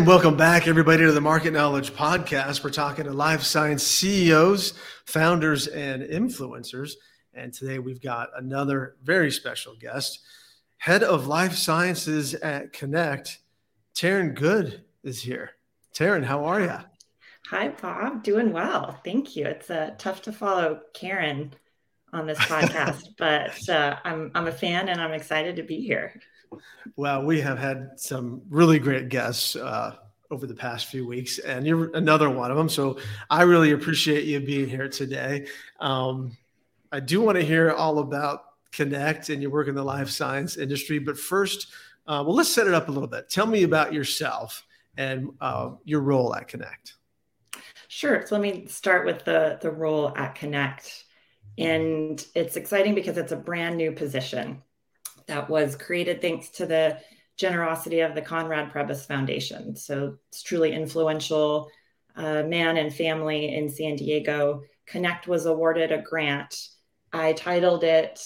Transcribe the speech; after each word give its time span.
And 0.00 0.06
welcome 0.06 0.34
back, 0.34 0.66
everybody, 0.66 1.04
to 1.04 1.12
the 1.12 1.20
Market 1.20 1.50
Knowledge 1.50 1.92
Podcast. 1.92 2.64
We're 2.64 2.70
talking 2.70 3.04
to 3.04 3.12
life 3.12 3.42
science 3.42 3.82
CEOs, 3.82 4.72
founders, 5.04 5.66
and 5.66 6.02
influencers. 6.02 6.92
And 7.34 7.52
today 7.52 7.78
we've 7.80 8.00
got 8.00 8.30
another 8.34 8.96
very 9.04 9.30
special 9.30 9.74
guest, 9.78 10.20
head 10.78 11.02
of 11.02 11.26
life 11.26 11.52
sciences 11.52 12.32
at 12.32 12.72
Connect, 12.72 13.40
Taryn 13.94 14.34
Good 14.34 14.86
is 15.02 15.20
here. 15.20 15.50
Taryn, 15.94 16.24
how 16.24 16.46
are 16.46 16.62
you? 16.62 16.78
Hi, 17.50 17.68
Bob. 17.68 18.22
Doing 18.22 18.54
well. 18.54 18.98
Thank 19.04 19.36
you. 19.36 19.44
It's 19.44 19.68
uh, 19.68 19.90
tough 19.98 20.22
to 20.22 20.32
follow 20.32 20.80
Karen 20.94 21.52
on 22.14 22.26
this 22.26 22.38
podcast, 22.48 23.08
but 23.18 23.68
uh, 23.68 23.96
I'm, 24.02 24.30
I'm 24.34 24.46
a 24.46 24.52
fan 24.52 24.88
and 24.88 24.98
I'm 24.98 25.12
excited 25.12 25.56
to 25.56 25.62
be 25.62 25.82
here. 25.82 26.18
Well, 26.96 27.24
we 27.24 27.40
have 27.40 27.58
had 27.58 27.92
some 27.96 28.42
really 28.48 28.78
great 28.78 29.08
guests 29.08 29.56
uh, 29.56 29.96
over 30.30 30.46
the 30.46 30.54
past 30.54 30.86
few 30.86 31.06
weeks, 31.06 31.38
and 31.38 31.66
you're 31.66 31.94
another 31.96 32.30
one 32.30 32.50
of 32.50 32.56
them. 32.56 32.68
So 32.68 32.98
I 33.28 33.42
really 33.42 33.72
appreciate 33.72 34.24
you 34.24 34.40
being 34.40 34.68
here 34.68 34.88
today. 34.88 35.46
Um, 35.80 36.36
I 36.92 37.00
do 37.00 37.20
want 37.20 37.36
to 37.36 37.44
hear 37.44 37.70
all 37.70 37.98
about 38.00 38.44
Connect 38.72 39.28
and 39.30 39.42
your 39.42 39.50
work 39.50 39.68
in 39.68 39.74
the 39.74 39.82
life 39.82 40.08
science 40.08 40.56
industry. 40.56 40.98
But 40.98 41.18
first, 41.18 41.68
uh, 42.06 42.22
well, 42.24 42.34
let's 42.34 42.52
set 42.52 42.66
it 42.66 42.74
up 42.74 42.88
a 42.88 42.92
little 42.92 43.08
bit. 43.08 43.28
Tell 43.28 43.46
me 43.46 43.64
about 43.64 43.92
yourself 43.92 44.64
and 44.96 45.30
uh, 45.40 45.70
your 45.84 46.00
role 46.00 46.34
at 46.34 46.48
Connect. 46.48 46.94
Sure. 47.88 48.24
So 48.26 48.36
let 48.36 48.42
me 48.42 48.66
start 48.66 49.06
with 49.06 49.24
the, 49.24 49.58
the 49.60 49.70
role 49.70 50.12
at 50.16 50.34
Connect. 50.36 51.04
And 51.58 52.24
it's 52.34 52.56
exciting 52.56 52.94
because 52.94 53.18
it's 53.18 53.32
a 53.32 53.36
brand 53.36 53.76
new 53.76 53.92
position 53.92 54.62
that 55.30 55.48
was 55.48 55.76
created 55.76 56.20
thanks 56.20 56.48
to 56.48 56.66
the 56.66 56.98
generosity 57.36 58.00
of 58.00 58.14
the 58.16 58.20
Conrad 58.20 58.72
Prebys 58.72 59.06
Foundation. 59.06 59.76
So 59.76 60.18
it's 60.28 60.42
truly 60.42 60.72
influential 60.72 61.70
uh, 62.16 62.42
man 62.42 62.76
and 62.76 62.92
family 62.92 63.54
in 63.54 63.68
San 63.68 63.94
Diego. 63.94 64.62
Connect 64.86 65.28
was 65.28 65.46
awarded 65.46 65.92
a 65.92 66.02
grant. 66.02 66.54
I 67.12 67.32
titled 67.32 67.84
it 67.84 68.20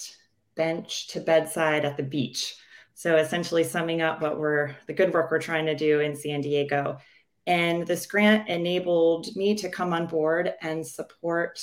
Bench 0.55 1.07
to 1.09 1.21
Bedside 1.21 1.85
at 1.85 1.95
the 1.95 2.03
Beach. 2.03 2.55
So 2.95 3.17
essentially 3.17 3.63
summing 3.63 4.01
up 4.01 4.21
what 4.21 4.39
we're 4.39 4.75
the 4.87 4.93
good 4.93 5.13
work 5.13 5.29
we're 5.29 5.39
trying 5.39 5.67
to 5.67 5.75
do 5.75 5.99
in 5.99 6.15
San 6.15 6.41
Diego. 6.41 6.97
And 7.45 7.85
this 7.85 8.07
grant 8.07 8.49
enabled 8.49 9.27
me 9.35 9.53
to 9.55 9.69
come 9.69 9.93
on 9.93 10.07
board 10.07 10.53
and 10.63 10.85
support 10.85 11.59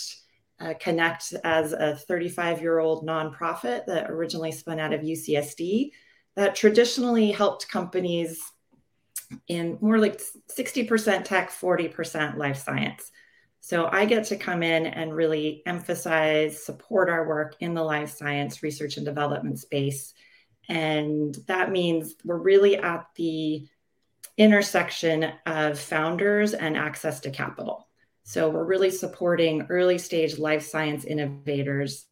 uh, 0.63 0.75
Connect 0.79 1.35
as 1.45 1.73
a 1.73 1.97
35 1.97 2.61
year 2.61 2.79
old 2.79 3.07
nonprofit 3.07 3.87
that 3.87 4.11
originally 4.11 4.53
spun 4.53 4.79
out 4.79 4.93
of 4.93 5.01
UCSD 5.01 5.91
that 6.37 6.55
traditionally 6.55 7.31
helped 7.31 7.69
companies 7.69 8.41
in 9.49 9.79
more 9.81 9.99
like 9.99 10.21
60% 10.57 11.25
tech, 11.25 11.51
40% 11.51 12.37
life 12.37 12.59
science. 12.59 13.11
So 13.61 13.89
I 13.91 14.07
get 14.07 14.25
to 14.25 14.37
come 14.37 14.63
in 14.63 14.87
and 14.87 15.15
really 15.15 15.63
emphasize, 15.67 16.65
support 16.65 17.09
our 17.09 17.27
work 17.29 17.57
in 17.61 17.75
the 17.75 17.83
life 17.83 18.11
science 18.11 18.63
research 18.63 18.97
and 18.97 19.07
development 19.07 19.59
space. 19.59 20.15
And 20.69 21.37
that 21.47 21.71
means 21.71 22.15
we're 22.25 22.39
really 22.39 22.77
at 22.77 23.07
the 23.17 23.67
intersection 24.37 25.33
of 25.47 25.79
founders 25.79 26.55
and 26.55 26.77
access 26.77 27.21
to 27.21 27.31
capital. 27.31 27.89
So 28.25 28.49
we're 28.49 28.65
really 28.65 28.91
supporting 28.91 29.67
early 29.69 29.99
stage 29.99 30.39
life 30.39 30.65
science 30.65 31.05
innovators 31.05 32.07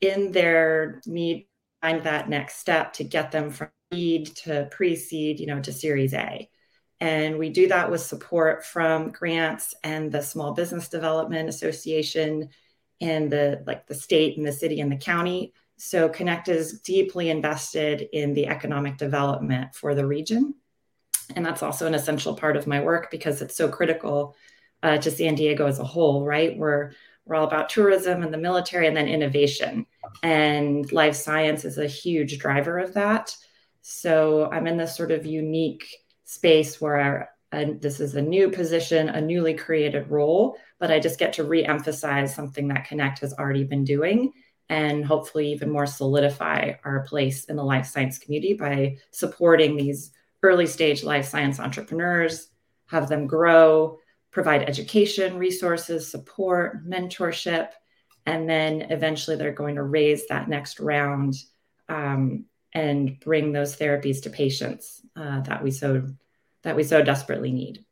in 0.00 0.32
their 0.32 1.00
need 1.06 1.46
find 1.82 2.02
that 2.02 2.28
next 2.28 2.58
step 2.58 2.94
to 2.94 3.04
get 3.04 3.30
them 3.30 3.50
from 3.50 3.68
seed 3.92 4.26
to 4.34 4.68
pre-seed, 4.70 5.38
you 5.38 5.46
know, 5.46 5.60
to 5.60 5.72
series 5.72 6.14
A. 6.14 6.48
And 7.00 7.38
we 7.38 7.50
do 7.50 7.68
that 7.68 7.90
with 7.90 8.00
support 8.00 8.64
from 8.64 9.10
grants 9.10 9.74
and 9.84 10.10
the 10.10 10.22
Small 10.22 10.52
Business 10.52 10.88
Development 10.88 11.48
Association 11.48 12.48
and 13.00 13.30
the 13.30 13.62
like 13.66 13.86
the 13.86 13.94
state 13.94 14.38
and 14.38 14.46
the 14.46 14.52
city 14.52 14.80
and 14.80 14.90
the 14.90 14.96
county. 14.96 15.52
So 15.76 16.08
Connect 16.08 16.48
is 16.48 16.80
deeply 16.80 17.28
invested 17.28 18.08
in 18.12 18.32
the 18.32 18.46
economic 18.48 18.96
development 18.96 19.74
for 19.74 19.94
the 19.94 20.06
region. 20.06 20.54
And 21.34 21.44
that's 21.44 21.62
also 21.62 21.86
an 21.86 21.94
essential 21.94 22.34
part 22.34 22.56
of 22.56 22.66
my 22.66 22.80
work 22.80 23.10
because 23.10 23.42
it's 23.42 23.56
so 23.56 23.68
critical 23.68 24.34
uh, 24.82 24.98
to 24.98 25.10
San 25.10 25.34
Diego 25.34 25.66
as 25.66 25.78
a 25.78 25.84
whole, 25.84 26.24
right? 26.24 26.56
We're 26.56 26.92
we're 27.24 27.34
all 27.34 27.46
about 27.46 27.68
tourism 27.68 28.22
and 28.22 28.32
the 28.32 28.38
military 28.38 28.86
and 28.86 28.96
then 28.96 29.08
innovation. 29.08 29.84
And 30.22 30.90
life 30.92 31.16
science 31.16 31.64
is 31.64 31.76
a 31.76 31.86
huge 31.86 32.38
driver 32.38 32.78
of 32.78 32.94
that. 32.94 33.36
So 33.82 34.48
I'm 34.52 34.68
in 34.68 34.76
this 34.76 34.96
sort 34.96 35.10
of 35.10 35.26
unique 35.26 35.84
space 36.24 36.80
where 36.80 37.30
I, 37.52 37.64
this 37.80 37.98
is 37.98 38.14
a 38.14 38.22
new 38.22 38.50
position, 38.50 39.08
a 39.08 39.20
newly 39.20 39.54
created 39.54 40.10
role, 40.10 40.56
but 40.78 40.92
I 40.92 41.00
just 41.00 41.18
get 41.18 41.32
to 41.34 41.44
re-emphasize 41.44 42.34
something 42.34 42.68
that 42.68 42.86
Connect 42.86 43.20
has 43.20 43.32
already 43.34 43.64
been 43.64 43.84
doing 43.84 44.32
and 44.68 45.04
hopefully 45.04 45.52
even 45.52 45.70
more 45.70 45.86
solidify 45.86 46.72
our 46.84 47.04
place 47.08 47.44
in 47.44 47.56
the 47.56 47.64
life 47.64 47.86
science 47.86 48.18
community 48.18 48.54
by 48.54 48.96
supporting 49.10 49.76
these 49.76 50.12
early 50.42 50.66
stage 50.66 51.02
life 51.02 51.26
science 51.26 51.58
entrepreneurs, 51.60 52.48
have 52.86 53.08
them 53.08 53.26
grow, 53.26 53.98
provide 54.30 54.68
education, 54.68 55.38
resources, 55.38 56.10
support, 56.10 56.86
mentorship, 56.86 57.70
and 58.26 58.48
then 58.48 58.82
eventually 58.90 59.36
they're 59.36 59.52
going 59.52 59.76
to 59.76 59.82
raise 59.82 60.26
that 60.26 60.48
next 60.48 60.80
round 60.80 61.34
um, 61.88 62.44
and 62.72 63.18
bring 63.20 63.52
those 63.52 63.76
therapies 63.76 64.22
to 64.22 64.30
patients 64.30 65.00
uh, 65.16 65.40
that 65.40 65.62
we 65.62 65.70
so 65.70 66.06
that 66.62 66.76
we 66.76 66.82
so 66.82 67.02
desperately 67.02 67.52
need. 67.52 67.84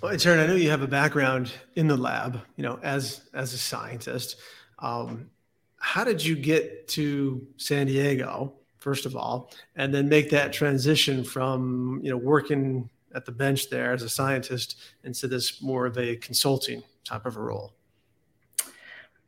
Well, 0.00 0.14
Taryn, 0.14 0.38
I 0.38 0.46
know 0.46 0.54
you 0.54 0.70
have 0.70 0.82
a 0.82 0.86
background 0.86 1.50
in 1.74 1.88
the 1.88 1.96
lab, 1.96 2.40
you 2.56 2.62
know, 2.62 2.78
as 2.82 3.22
as 3.34 3.52
a 3.52 3.58
scientist. 3.58 4.36
Um, 4.78 5.30
how 5.78 6.04
did 6.04 6.24
you 6.24 6.36
get 6.36 6.88
to 6.88 7.46
San 7.56 7.86
Diego, 7.86 8.54
first 8.78 9.06
of 9.06 9.16
all, 9.16 9.50
and 9.76 9.92
then 9.92 10.08
make 10.08 10.30
that 10.30 10.52
transition 10.52 11.24
from 11.24 12.00
you 12.02 12.10
know 12.10 12.16
working 12.16 12.88
at 13.14 13.24
the 13.24 13.32
bench 13.32 13.70
there 13.70 13.92
as 13.92 14.02
a 14.02 14.08
scientist 14.08 14.80
into 15.04 15.28
this 15.28 15.62
more 15.62 15.86
of 15.86 15.96
a 15.98 16.16
consulting 16.16 16.82
type 17.04 17.26
of 17.26 17.36
a 17.36 17.40
role? 17.40 17.72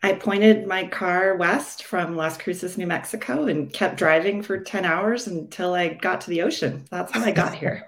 I 0.03 0.13
pointed 0.13 0.67
my 0.67 0.87
car 0.87 1.37
west 1.37 1.85
from 1.85 2.17
Las 2.17 2.37
Cruces, 2.37 2.79
New 2.79 2.87
Mexico, 2.87 3.47
and 3.47 3.73
kept 3.73 3.97
driving 3.97 4.43
for 4.43 4.59
10 4.59 4.85
hours 4.85 5.27
until 5.27 5.75
I 5.75 5.89
got 5.89 6.21
to 6.23 6.31
the 6.31 6.43
ocean. 6.43 6.85
That's 6.91 7.11
how 7.13 7.25
I 7.25 7.33
got 7.33 7.55
here. 7.57 7.85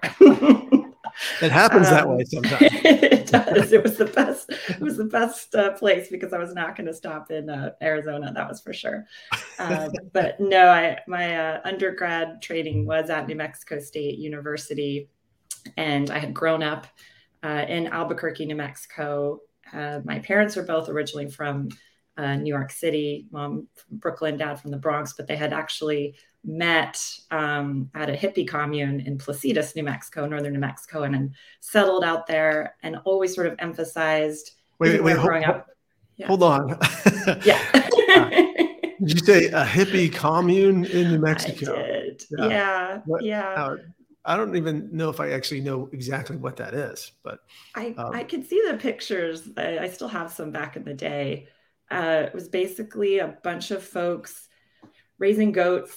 it 1.41 1.51
happens 1.51 1.87
um, 1.87 1.93
that 1.93 2.09
way 2.09 2.23
sometimes. 2.25 2.59
it 2.61 3.27
does. 3.27 3.71
It 3.71 3.83
was 3.83 3.97
the 3.97 4.05
best. 4.05 4.49
It 4.49 4.79
was 4.79 4.97
the 4.97 5.05
best 5.05 5.55
uh, 5.55 5.71
place 5.73 6.09
because 6.09 6.33
I 6.33 6.39
was 6.39 6.53
not 6.53 6.75
going 6.75 6.87
to 6.87 6.93
stop 6.93 7.31
in 7.31 7.49
uh, 7.49 7.71
Arizona. 7.81 8.33
That 8.33 8.49
was 8.49 8.59
for 8.59 8.73
sure. 8.73 9.05
Uh, 9.57 9.89
but 10.11 10.39
no, 10.39 10.67
I 10.67 10.99
my 11.07 11.37
uh, 11.37 11.61
undergrad 11.63 12.41
training 12.41 12.85
was 12.85 13.09
at 13.09 13.27
New 13.27 13.35
Mexico 13.35 13.79
State 13.79 14.17
University 14.17 15.09
and 15.77 16.09
I 16.09 16.19
had 16.19 16.33
grown 16.33 16.63
up 16.63 16.87
uh, 17.43 17.65
in 17.67 17.87
Albuquerque, 17.87 18.45
New 18.45 18.55
Mexico. 18.55 19.41
Uh, 19.71 19.99
my 20.03 20.19
parents 20.19 20.55
were 20.55 20.63
both 20.63 20.89
originally 20.89 21.29
from 21.29 21.69
uh, 22.17 22.35
New 22.35 22.53
York 22.53 22.71
City, 22.71 23.27
mom 23.31 23.67
from 23.75 23.97
Brooklyn, 23.97 24.37
dad 24.37 24.59
from 24.59 24.71
the 24.71 24.77
Bronx, 24.77 25.13
but 25.13 25.27
they 25.27 25.37
had 25.37 25.53
actually 25.53 26.15
met 26.43 27.01
um, 27.31 27.89
at 27.95 28.09
a 28.09 28.13
hippie 28.13 28.47
commune 28.47 29.01
in 29.01 29.17
Placitas, 29.17 29.75
New 29.75 29.83
Mexico, 29.83 30.25
northern 30.25 30.53
New 30.53 30.59
Mexico, 30.59 31.03
and 31.03 31.13
then 31.13 31.33
settled 31.59 32.03
out 32.03 32.27
there 32.27 32.75
and 32.83 32.97
always 33.05 33.33
sort 33.33 33.47
of 33.47 33.55
emphasized 33.59 34.51
wait, 34.79 35.01
wait, 35.03 35.17
growing 35.17 35.43
hold, 35.43 35.57
up. 35.57 35.67
Yeah. 36.17 36.27
Hold 36.27 36.43
on. 36.43 36.69
yeah. 37.45 37.71
did 38.99 39.13
you 39.13 39.19
say 39.19 39.45
a 39.47 39.63
hippie 39.63 40.13
commune 40.13 40.85
in 40.85 41.11
New 41.11 41.19
Mexico? 41.19 41.77
Yeah. 42.31 42.49
Yeah. 42.49 42.99
yeah. 43.21 43.75
I 44.25 44.35
don't 44.35 44.55
even 44.55 44.89
know 44.91 45.09
if 45.09 45.19
I 45.19 45.31
actually 45.31 45.61
know 45.61 45.89
exactly 45.91 46.35
what 46.35 46.57
that 46.57 46.73
is, 46.73 47.11
but 47.23 47.39
I 47.75 47.95
um, 47.97 48.13
I 48.13 48.23
could 48.23 48.47
see 48.47 48.61
the 48.67 48.77
pictures. 48.77 49.49
I, 49.57 49.79
I, 49.79 49.89
still 49.89 50.09
have 50.09 50.31
some 50.31 50.51
back 50.51 50.75
in 50.75 50.83
the 50.83 50.93
day. 50.93 51.47
Uh, 51.89 52.25
it 52.27 52.35
was 52.35 52.49
basically 52.49 53.19
a 53.19 53.37
bunch 53.43 53.71
of 53.71 53.81
folks 53.81 54.47
raising 55.17 55.51
goats, 55.51 55.95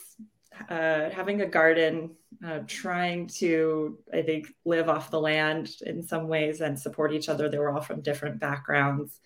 uh, 0.70 1.10
having 1.10 1.40
a 1.40 1.46
garden, 1.46 2.14
uh, 2.46 2.60
trying 2.66 3.26
to 3.26 3.98
I 4.12 4.22
think 4.22 4.46
live 4.64 4.88
off 4.88 5.10
the 5.10 5.20
land 5.20 5.70
in 5.84 6.02
some 6.02 6.28
ways 6.28 6.60
and 6.60 6.78
support 6.78 7.12
each 7.12 7.28
other. 7.28 7.48
They 7.48 7.58
were 7.58 7.70
all 7.70 7.82
from 7.82 8.02
different 8.02 8.38
backgrounds. 8.38 9.18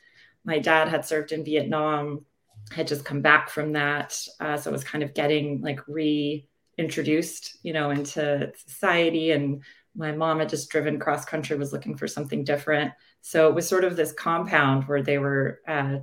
My 0.42 0.58
dad 0.58 0.88
had 0.88 1.04
served 1.04 1.32
in 1.32 1.44
Vietnam, 1.44 2.24
had 2.70 2.86
just 2.86 3.04
come 3.04 3.20
back 3.20 3.50
from 3.50 3.72
that, 3.72 4.18
uh, 4.40 4.56
so 4.56 4.70
it 4.70 4.72
was 4.72 4.84
kind 4.84 5.04
of 5.04 5.12
getting 5.12 5.60
like 5.60 5.86
re 5.86 6.48
introduced, 6.78 7.58
you 7.62 7.72
know, 7.72 7.90
into 7.90 8.52
society. 8.56 9.30
And 9.30 9.62
my 9.94 10.12
mom 10.12 10.38
had 10.40 10.48
just 10.48 10.70
driven 10.70 10.98
cross 10.98 11.24
country, 11.24 11.56
was 11.56 11.72
looking 11.72 11.96
for 11.96 12.06
something 12.06 12.44
different. 12.44 12.92
So 13.22 13.48
it 13.48 13.54
was 13.54 13.68
sort 13.68 13.84
of 13.84 13.96
this 13.96 14.12
compound 14.12 14.84
where 14.84 15.02
they 15.02 15.18
were 15.18 15.60
uh, 15.66 15.98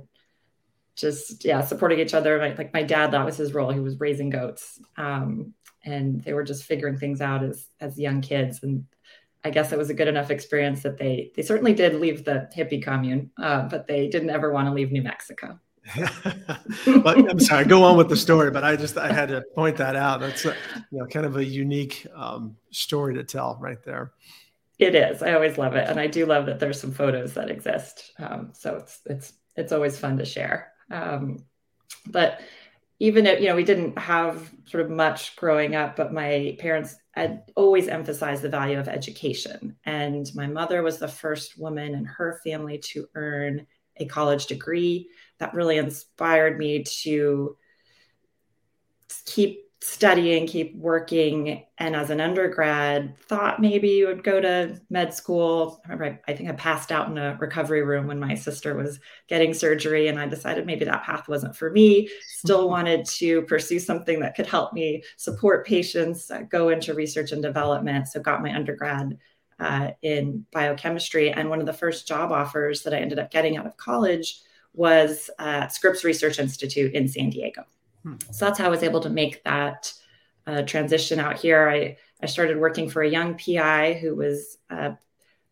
just 0.96 1.44
yeah 1.44 1.60
supporting 1.60 1.98
each 1.98 2.14
other 2.14 2.38
like 2.56 2.72
my 2.72 2.82
dad 2.82 3.10
that 3.10 3.24
was 3.24 3.36
his 3.36 3.52
role 3.52 3.72
he 3.72 3.80
was 3.80 3.98
raising 3.98 4.30
goats 4.30 4.80
um, 4.96 5.52
and 5.84 6.22
they 6.22 6.32
were 6.32 6.44
just 6.44 6.64
figuring 6.64 6.96
things 6.96 7.20
out 7.20 7.42
as 7.42 7.66
as 7.80 7.98
young 7.98 8.20
kids 8.20 8.62
and 8.62 8.84
i 9.42 9.50
guess 9.50 9.72
it 9.72 9.78
was 9.78 9.90
a 9.90 9.94
good 9.94 10.08
enough 10.08 10.30
experience 10.30 10.82
that 10.82 10.96
they 10.96 11.32
they 11.34 11.42
certainly 11.42 11.74
did 11.74 11.94
leave 11.94 12.24
the 12.24 12.48
hippie 12.56 12.82
commune 12.82 13.30
uh, 13.42 13.62
but 13.62 13.86
they 13.86 14.08
didn't 14.08 14.30
ever 14.30 14.52
want 14.52 14.68
to 14.68 14.72
leave 14.72 14.92
new 14.92 15.02
mexico 15.02 15.58
but 15.96 17.30
I'm 17.30 17.40
sorry, 17.40 17.66
go 17.66 17.84
on 17.84 17.96
with 17.96 18.08
the 18.08 18.16
story, 18.16 18.50
but 18.50 18.64
I 18.64 18.76
just 18.76 18.96
I 18.96 19.12
had 19.12 19.28
to 19.28 19.42
point 19.54 19.76
that 19.76 19.96
out. 19.96 20.20
That's 20.20 20.44
a, 20.46 20.56
you 20.90 20.98
know 20.98 21.06
kind 21.06 21.26
of 21.26 21.36
a 21.36 21.44
unique 21.44 22.06
um, 22.14 22.56
story 22.70 23.14
to 23.14 23.24
tell 23.24 23.58
right 23.60 23.82
there. 23.84 24.12
It 24.78 24.94
is. 24.94 25.22
I 25.22 25.34
always 25.34 25.58
love 25.58 25.74
it, 25.74 25.88
and 25.88 26.00
I 26.00 26.06
do 26.06 26.24
love 26.24 26.46
that 26.46 26.58
there's 26.58 26.80
some 26.80 26.92
photos 26.92 27.34
that 27.34 27.50
exist. 27.50 28.12
Um, 28.18 28.50
so 28.54 28.76
it's 28.76 29.00
it's 29.06 29.32
it's 29.56 29.72
always 29.72 29.98
fun 29.98 30.16
to 30.18 30.24
share. 30.24 30.72
Um, 30.90 31.44
but 32.06 32.40
even 32.98 33.26
if 33.26 33.40
you 33.40 33.48
know 33.48 33.56
we 33.56 33.64
didn't 33.64 33.98
have 33.98 34.50
sort 34.64 34.84
of 34.84 34.90
much 34.90 35.36
growing 35.36 35.76
up, 35.76 35.96
but 35.96 36.14
my 36.14 36.56
parents 36.58 36.96
had 37.12 37.44
always 37.56 37.88
emphasized 37.88 38.42
the 38.42 38.48
value 38.48 38.78
of 38.78 38.88
education, 38.88 39.76
and 39.84 40.30
my 40.34 40.46
mother 40.46 40.82
was 40.82 40.98
the 40.98 41.08
first 41.08 41.58
woman 41.58 41.94
in 41.94 42.06
her 42.06 42.40
family 42.42 42.78
to 42.78 43.06
earn 43.14 43.66
a 43.98 44.06
college 44.06 44.46
degree. 44.46 45.08
That 45.38 45.54
really 45.54 45.76
inspired 45.78 46.58
me 46.58 46.84
to 47.02 47.56
keep 49.26 49.64
studying, 49.84 50.46
keep 50.46 50.74
working. 50.76 51.62
And 51.76 51.94
as 51.94 52.08
an 52.08 52.18
undergrad, 52.18 53.18
thought 53.18 53.60
maybe 53.60 53.90
you 53.90 54.06
would 54.06 54.24
go 54.24 54.40
to 54.40 54.80
med 54.88 55.12
school. 55.12 55.82
I 55.84 55.92
remember 55.92 56.20
I, 56.26 56.32
I, 56.32 56.34
think 56.34 56.48
I 56.48 56.52
passed 56.52 56.90
out 56.90 57.08
in 57.10 57.18
a 57.18 57.36
recovery 57.38 57.82
room 57.82 58.06
when 58.06 58.18
my 58.18 58.34
sister 58.34 58.74
was 58.74 58.98
getting 59.28 59.52
surgery, 59.52 60.08
and 60.08 60.18
I 60.18 60.26
decided 60.26 60.64
maybe 60.64 60.86
that 60.86 61.02
path 61.02 61.28
wasn't 61.28 61.54
for 61.54 61.70
me. 61.70 62.08
Still 62.22 62.60
mm-hmm. 62.60 62.70
wanted 62.70 63.04
to 63.04 63.42
pursue 63.42 63.78
something 63.78 64.20
that 64.20 64.34
could 64.34 64.46
help 64.46 64.72
me 64.72 65.02
support 65.18 65.66
patients, 65.66 66.30
uh, 66.30 66.42
go 66.48 66.70
into 66.70 66.94
research 66.94 67.32
and 67.32 67.42
development. 67.42 68.08
So 68.08 68.20
got 68.20 68.42
my 68.42 68.54
undergrad 68.54 69.18
uh, 69.60 69.90
in 70.00 70.46
biochemistry. 70.50 71.30
And 71.30 71.50
one 71.50 71.60
of 71.60 71.66
the 71.66 71.74
first 71.74 72.08
job 72.08 72.32
offers 72.32 72.84
that 72.84 72.94
I 72.94 73.00
ended 73.00 73.18
up 73.18 73.30
getting 73.30 73.58
out 73.58 73.66
of 73.66 73.76
college 73.76 74.40
was 74.74 75.30
at 75.38 75.72
Scripps 75.72 76.04
Research 76.04 76.38
Institute 76.38 76.92
in 76.92 77.08
San 77.08 77.30
Diego. 77.30 77.64
Hmm. 78.02 78.16
So 78.30 78.44
that's 78.44 78.58
how 78.58 78.66
I 78.66 78.70
was 78.70 78.82
able 78.82 79.00
to 79.00 79.10
make 79.10 79.42
that 79.44 79.92
uh, 80.46 80.62
transition 80.62 81.18
out 81.18 81.38
here. 81.38 81.68
I, 81.68 81.96
I 82.22 82.26
started 82.26 82.58
working 82.58 82.90
for 82.90 83.02
a 83.02 83.08
young 83.08 83.38
PI 83.38 83.94
who 83.94 84.14
was 84.14 84.58
uh, 84.70 84.92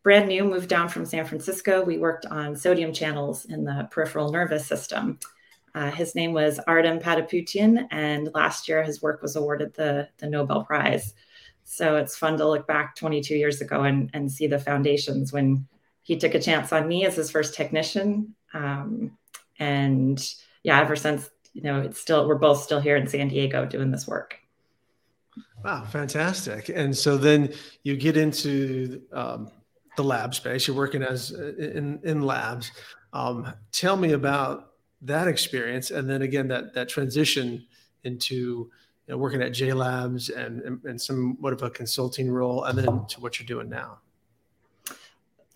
brand 0.03 0.27
new, 0.27 0.43
moved 0.43 0.69
down 0.69 0.89
from 0.89 1.05
San 1.05 1.25
Francisco. 1.25 1.83
We 1.83 1.97
worked 1.97 2.25
on 2.25 2.55
sodium 2.55 2.93
channels 2.93 3.45
in 3.45 3.63
the 3.63 3.87
peripheral 3.89 4.31
nervous 4.31 4.67
system. 4.67 5.19
Uh, 5.75 5.89
his 5.89 6.13
name 6.13 6.33
was 6.33 6.59
Ardem 6.67 7.01
Patapoutian, 7.01 7.87
and 7.89 8.29
last 8.35 8.67
year 8.67 8.83
his 8.83 9.01
work 9.01 9.21
was 9.23 9.35
awarded 9.35 9.73
the, 9.73 10.07
the 10.17 10.27
Nobel 10.27 10.63
Prize. 10.63 11.13
So 11.63 11.95
it's 11.95 12.17
fun 12.17 12.37
to 12.37 12.47
look 12.47 12.67
back 12.67 12.95
22 12.95 13.35
years 13.35 13.61
ago 13.61 13.83
and, 13.83 14.09
and 14.13 14.31
see 14.31 14.45
the 14.45 14.59
foundations 14.59 15.33
when 15.33 15.65
he 16.03 16.17
took 16.17 16.35
a 16.35 16.39
chance 16.39 16.71
on 16.73 16.87
me 16.87 17.05
as 17.05 17.15
his 17.15 17.31
first 17.31 17.55
technician. 17.55 18.35
Um, 18.53 19.17
and 19.59 20.23
yeah, 20.63 20.79
ever 20.79 20.95
since 20.95 21.29
you 21.53 21.61
know, 21.61 21.81
it's 21.81 21.99
still 21.99 22.27
we're 22.27 22.35
both 22.35 22.63
still 22.63 22.79
here 22.79 22.95
in 22.95 23.07
San 23.07 23.27
Diego 23.27 23.65
doing 23.65 23.91
this 23.91 24.07
work. 24.07 24.39
Wow, 25.63 25.85
fantastic! 25.85 26.69
And 26.69 26.95
so 26.95 27.17
then 27.17 27.53
you 27.83 27.95
get 27.95 28.17
into 28.17 29.01
um, 29.13 29.51
the 29.95 30.03
lab 30.03 30.33
space. 30.35 30.67
You're 30.67 30.75
working 30.75 31.03
as 31.03 31.31
in 31.31 31.99
in 32.03 32.21
labs. 32.21 32.71
Um, 33.13 33.53
tell 33.71 33.95
me 33.95 34.13
about 34.13 34.71
that 35.03 35.27
experience, 35.27 35.91
and 35.91 36.09
then 36.09 36.23
again 36.23 36.47
that 36.47 36.73
that 36.73 36.89
transition 36.89 37.65
into 38.03 38.33
you 38.35 38.69
know, 39.09 39.17
working 39.17 39.41
at 39.41 39.53
J 39.53 39.73
Labs 39.73 40.29
and, 40.29 40.61
and 40.61 40.83
and 40.85 40.99
somewhat 40.99 41.53
of 41.53 41.61
a 41.61 41.69
consulting 41.69 42.31
role, 42.31 42.63
and 42.63 42.77
then 42.77 43.05
to 43.09 43.21
what 43.21 43.39
you're 43.39 43.47
doing 43.47 43.69
now 43.69 43.99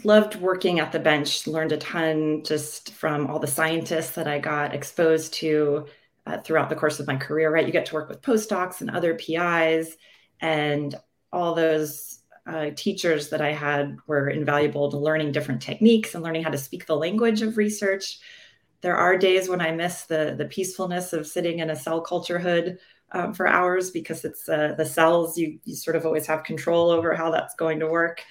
loved 0.03 0.35
working 0.35 0.79
at 0.79 0.91
the 0.91 0.99
bench, 0.99 1.47
learned 1.47 1.71
a 1.71 1.77
ton 1.77 2.43
just 2.43 2.93
from 2.93 3.27
all 3.27 3.39
the 3.39 3.47
scientists 3.47 4.11
that 4.11 4.27
I 4.27 4.39
got 4.39 4.73
exposed 4.73 5.33
to 5.35 5.87
uh, 6.25 6.37
throughout 6.39 6.69
the 6.69 6.75
course 6.75 6.99
of 6.99 7.07
my 7.07 7.15
career, 7.15 7.51
right? 7.51 7.65
You 7.65 7.71
get 7.71 7.85
to 7.87 7.95
work 7.95 8.09
with 8.09 8.21
postdocs 8.21 8.81
and 8.81 8.91
other 8.91 9.15
PIs, 9.15 9.95
and 10.39 10.93
all 11.31 11.55
those 11.55 12.19
uh, 12.45 12.69
teachers 12.75 13.29
that 13.29 13.41
I 13.41 13.51
had 13.51 13.97
were 14.07 14.29
invaluable 14.29 14.89
to 14.91 14.97
learning 14.97 15.31
different 15.31 15.61
techniques 15.61 16.15
and 16.15 16.23
learning 16.23 16.43
how 16.43 16.51
to 16.51 16.57
speak 16.57 16.85
the 16.85 16.95
language 16.95 17.41
of 17.41 17.57
research. 17.57 18.19
There 18.81 18.95
are 18.95 19.17
days 19.17 19.49
when 19.49 19.61
I 19.61 19.71
miss 19.71 20.03
the, 20.03 20.35
the 20.37 20.45
peacefulness 20.45 21.11
of 21.11 21.27
sitting 21.27 21.59
in 21.59 21.71
a 21.71 21.75
cell 21.75 22.01
culture 22.01 22.39
hood 22.39 22.77
um, 23.11 23.33
for 23.33 23.47
hours 23.47 23.89
because 23.89 24.23
it's 24.23 24.47
uh, 24.47 24.75
the 24.77 24.85
cells, 24.85 25.37
you, 25.37 25.59
you 25.65 25.75
sort 25.75 25.95
of 25.95 26.05
always 26.05 26.27
have 26.27 26.43
control 26.43 26.89
over 26.89 27.13
how 27.13 27.31
that's 27.31 27.55
going 27.55 27.79
to 27.79 27.87
work 27.87 28.21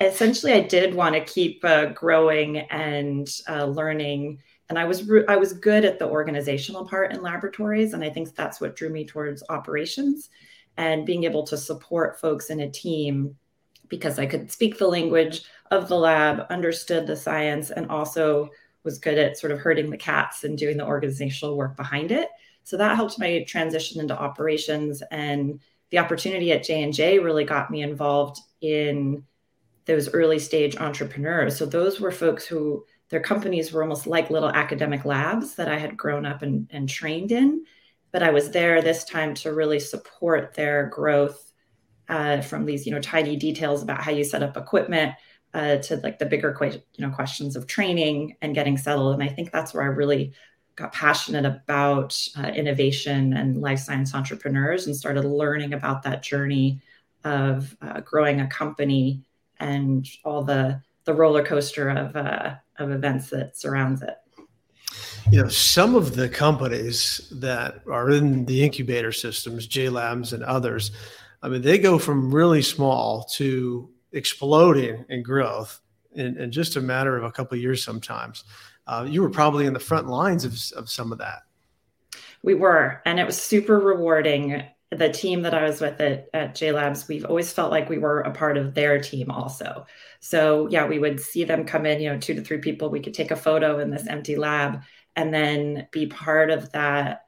essentially 0.00 0.52
I 0.52 0.60
did 0.60 0.94
want 0.94 1.14
to 1.14 1.24
keep 1.24 1.64
uh, 1.64 1.86
growing 1.86 2.58
and 2.58 3.28
uh, 3.48 3.64
learning. 3.64 4.40
And 4.68 4.78
I 4.78 4.84
was 4.84 5.08
re- 5.08 5.24
I 5.28 5.36
was 5.36 5.52
good 5.52 5.84
at 5.84 5.98
the 5.98 6.06
organizational 6.06 6.86
part 6.86 7.12
in 7.12 7.22
laboratories, 7.22 7.94
and 7.94 8.04
I 8.04 8.10
think 8.10 8.34
that's 8.34 8.60
what 8.60 8.76
drew 8.76 8.90
me 8.90 9.06
towards 9.06 9.42
operations 9.48 10.30
and 10.76 11.06
being 11.06 11.24
able 11.24 11.44
to 11.44 11.56
support 11.56 12.20
folks 12.20 12.50
in 12.50 12.60
a 12.60 12.70
team 12.70 13.36
because 13.88 14.18
I 14.18 14.26
could 14.26 14.52
speak 14.52 14.78
the 14.78 14.86
language 14.86 15.42
of 15.70 15.88
the 15.88 15.96
lab, 15.96 16.46
understood 16.50 17.06
the 17.06 17.16
science, 17.16 17.70
and 17.70 17.90
also 17.90 18.50
was 18.84 18.98
good 18.98 19.18
at 19.18 19.38
sort 19.38 19.50
of 19.50 19.58
herding 19.58 19.90
the 19.90 19.96
cats 19.96 20.44
and 20.44 20.56
doing 20.56 20.76
the 20.76 20.86
organizational 20.86 21.56
work 21.56 21.76
behind 21.76 22.12
it. 22.12 22.28
So 22.62 22.76
that 22.76 22.96
helped 22.96 23.18
my 23.18 23.44
transition 23.48 24.00
into 24.00 24.16
operations, 24.16 25.02
and 25.10 25.60
the 25.90 25.98
opportunity 25.98 26.52
at 26.52 26.64
J 26.64 26.82
and 26.82 26.92
J 26.92 27.18
really 27.18 27.44
got 27.44 27.70
me 27.70 27.80
involved 27.80 28.38
in 28.60 29.24
those 29.88 30.12
early 30.12 30.38
stage 30.38 30.76
entrepreneurs. 30.76 31.56
So 31.56 31.66
those 31.66 31.98
were 31.98 32.12
folks 32.12 32.46
who 32.46 32.84
their 33.08 33.20
companies 33.20 33.72
were 33.72 33.82
almost 33.82 34.06
like 34.06 34.30
little 34.30 34.50
academic 34.50 35.06
labs 35.06 35.54
that 35.54 35.68
I 35.68 35.78
had 35.78 35.96
grown 35.96 36.26
up 36.26 36.42
and, 36.42 36.68
and 36.70 36.88
trained 36.88 37.32
in. 37.32 37.64
But 38.12 38.22
I 38.22 38.30
was 38.30 38.50
there 38.50 38.80
this 38.82 39.04
time 39.04 39.34
to 39.36 39.54
really 39.54 39.80
support 39.80 40.54
their 40.54 40.86
growth 40.88 41.52
uh, 42.08 42.42
from 42.42 42.66
these, 42.66 42.86
you 42.86 42.92
know, 42.92 43.00
tiny 43.00 43.36
details 43.36 43.82
about 43.82 44.02
how 44.02 44.10
you 44.10 44.24
set 44.24 44.42
up 44.42 44.58
equipment 44.58 45.14
uh, 45.54 45.76
to 45.76 45.96
like 45.96 46.18
the 46.18 46.26
bigger, 46.26 46.56
you 46.62 47.06
know, 47.06 47.12
questions 47.12 47.56
of 47.56 47.66
training 47.66 48.36
and 48.42 48.54
getting 48.54 48.76
settled. 48.76 49.14
And 49.14 49.22
I 49.22 49.32
think 49.32 49.50
that's 49.50 49.72
where 49.72 49.82
I 49.82 49.86
really 49.86 50.32
got 50.76 50.92
passionate 50.92 51.46
about 51.46 52.18
uh, 52.38 52.48
innovation 52.48 53.32
and 53.32 53.60
life 53.60 53.80
science 53.80 54.14
entrepreneurs 54.14 54.86
and 54.86 54.94
started 54.94 55.24
learning 55.24 55.72
about 55.72 56.02
that 56.02 56.22
journey 56.22 56.80
of 57.24 57.74
uh, 57.80 58.00
growing 58.00 58.40
a 58.40 58.46
company 58.46 59.22
and 59.60 60.06
all 60.24 60.42
the 60.42 60.80
the 61.04 61.14
roller 61.14 61.44
coaster 61.44 61.88
of 61.88 62.16
uh, 62.16 62.54
of 62.78 62.90
events 62.90 63.30
that 63.30 63.56
surrounds 63.56 64.02
it. 64.02 64.16
You 65.30 65.42
know, 65.42 65.48
some 65.48 65.94
of 65.94 66.16
the 66.16 66.28
companies 66.28 67.30
that 67.32 67.82
are 67.90 68.10
in 68.10 68.46
the 68.46 68.62
incubator 68.62 69.12
systems, 69.12 69.66
J 69.66 69.88
Labs 69.88 70.32
and 70.32 70.42
others, 70.42 70.92
I 71.42 71.48
mean, 71.48 71.62
they 71.62 71.78
go 71.78 71.98
from 71.98 72.34
really 72.34 72.62
small 72.62 73.24
to 73.34 73.90
exploding 74.12 75.04
in 75.08 75.22
growth 75.22 75.80
in, 76.12 76.38
in 76.38 76.50
just 76.50 76.76
a 76.76 76.80
matter 76.80 77.16
of 77.16 77.24
a 77.24 77.30
couple 77.30 77.56
of 77.56 77.62
years 77.62 77.84
sometimes. 77.84 78.44
Uh, 78.86 79.06
you 79.08 79.20
were 79.20 79.30
probably 79.30 79.66
in 79.66 79.74
the 79.74 79.80
front 79.80 80.08
lines 80.08 80.44
of, 80.44 80.52
of 80.78 80.88
some 80.88 81.12
of 81.12 81.18
that. 81.18 81.40
We 82.42 82.54
were, 82.54 83.02
and 83.04 83.20
it 83.20 83.26
was 83.26 83.40
super 83.40 83.78
rewarding 83.78 84.64
the 84.90 85.10
team 85.10 85.42
that 85.42 85.54
I 85.54 85.64
was 85.64 85.80
with 85.80 86.00
at, 86.00 86.28
at 86.32 86.54
J 86.54 86.72
Labs, 86.72 87.08
we've 87.08 87.24
always 87.24 87.52
felt 87.52 87.70
like 87.70 87.90
we 87.90 87.98
were 87.98 88.20
a 88.20 88.30
part 88.30 88.56
of 88.56 88.74
their 88.74 88.98
team 88.98 89.30
also. 89.30 89.86
So 90.20 90.66
yeah, 90.70 90.86
we 90.86 90.98
would 90.98 91.20
see 91.20 91.44
them 91.44 91.66
come 91.66 91.84
in, 91.84 92.00
you 92.00 92.10
know, 92.10 92.18
two 92.18 92.34
to 92.34 92.42
three 92.42 92.58
people. 92.58 92.88
We 92.88 93.00
could 93.00 93.14
take 93.14 93.30
a 93.30 93.36
photo 93.36 93.78
in 93.80 93.90
this 93.90 94.06
empty 94.06 94.36
lab 94.36 94.82
and 95.14 95.32
then 95.32 95.88
be 95.90 96.06
part 96.06 96.50
of 96.50 96.72
that 96.72 97.26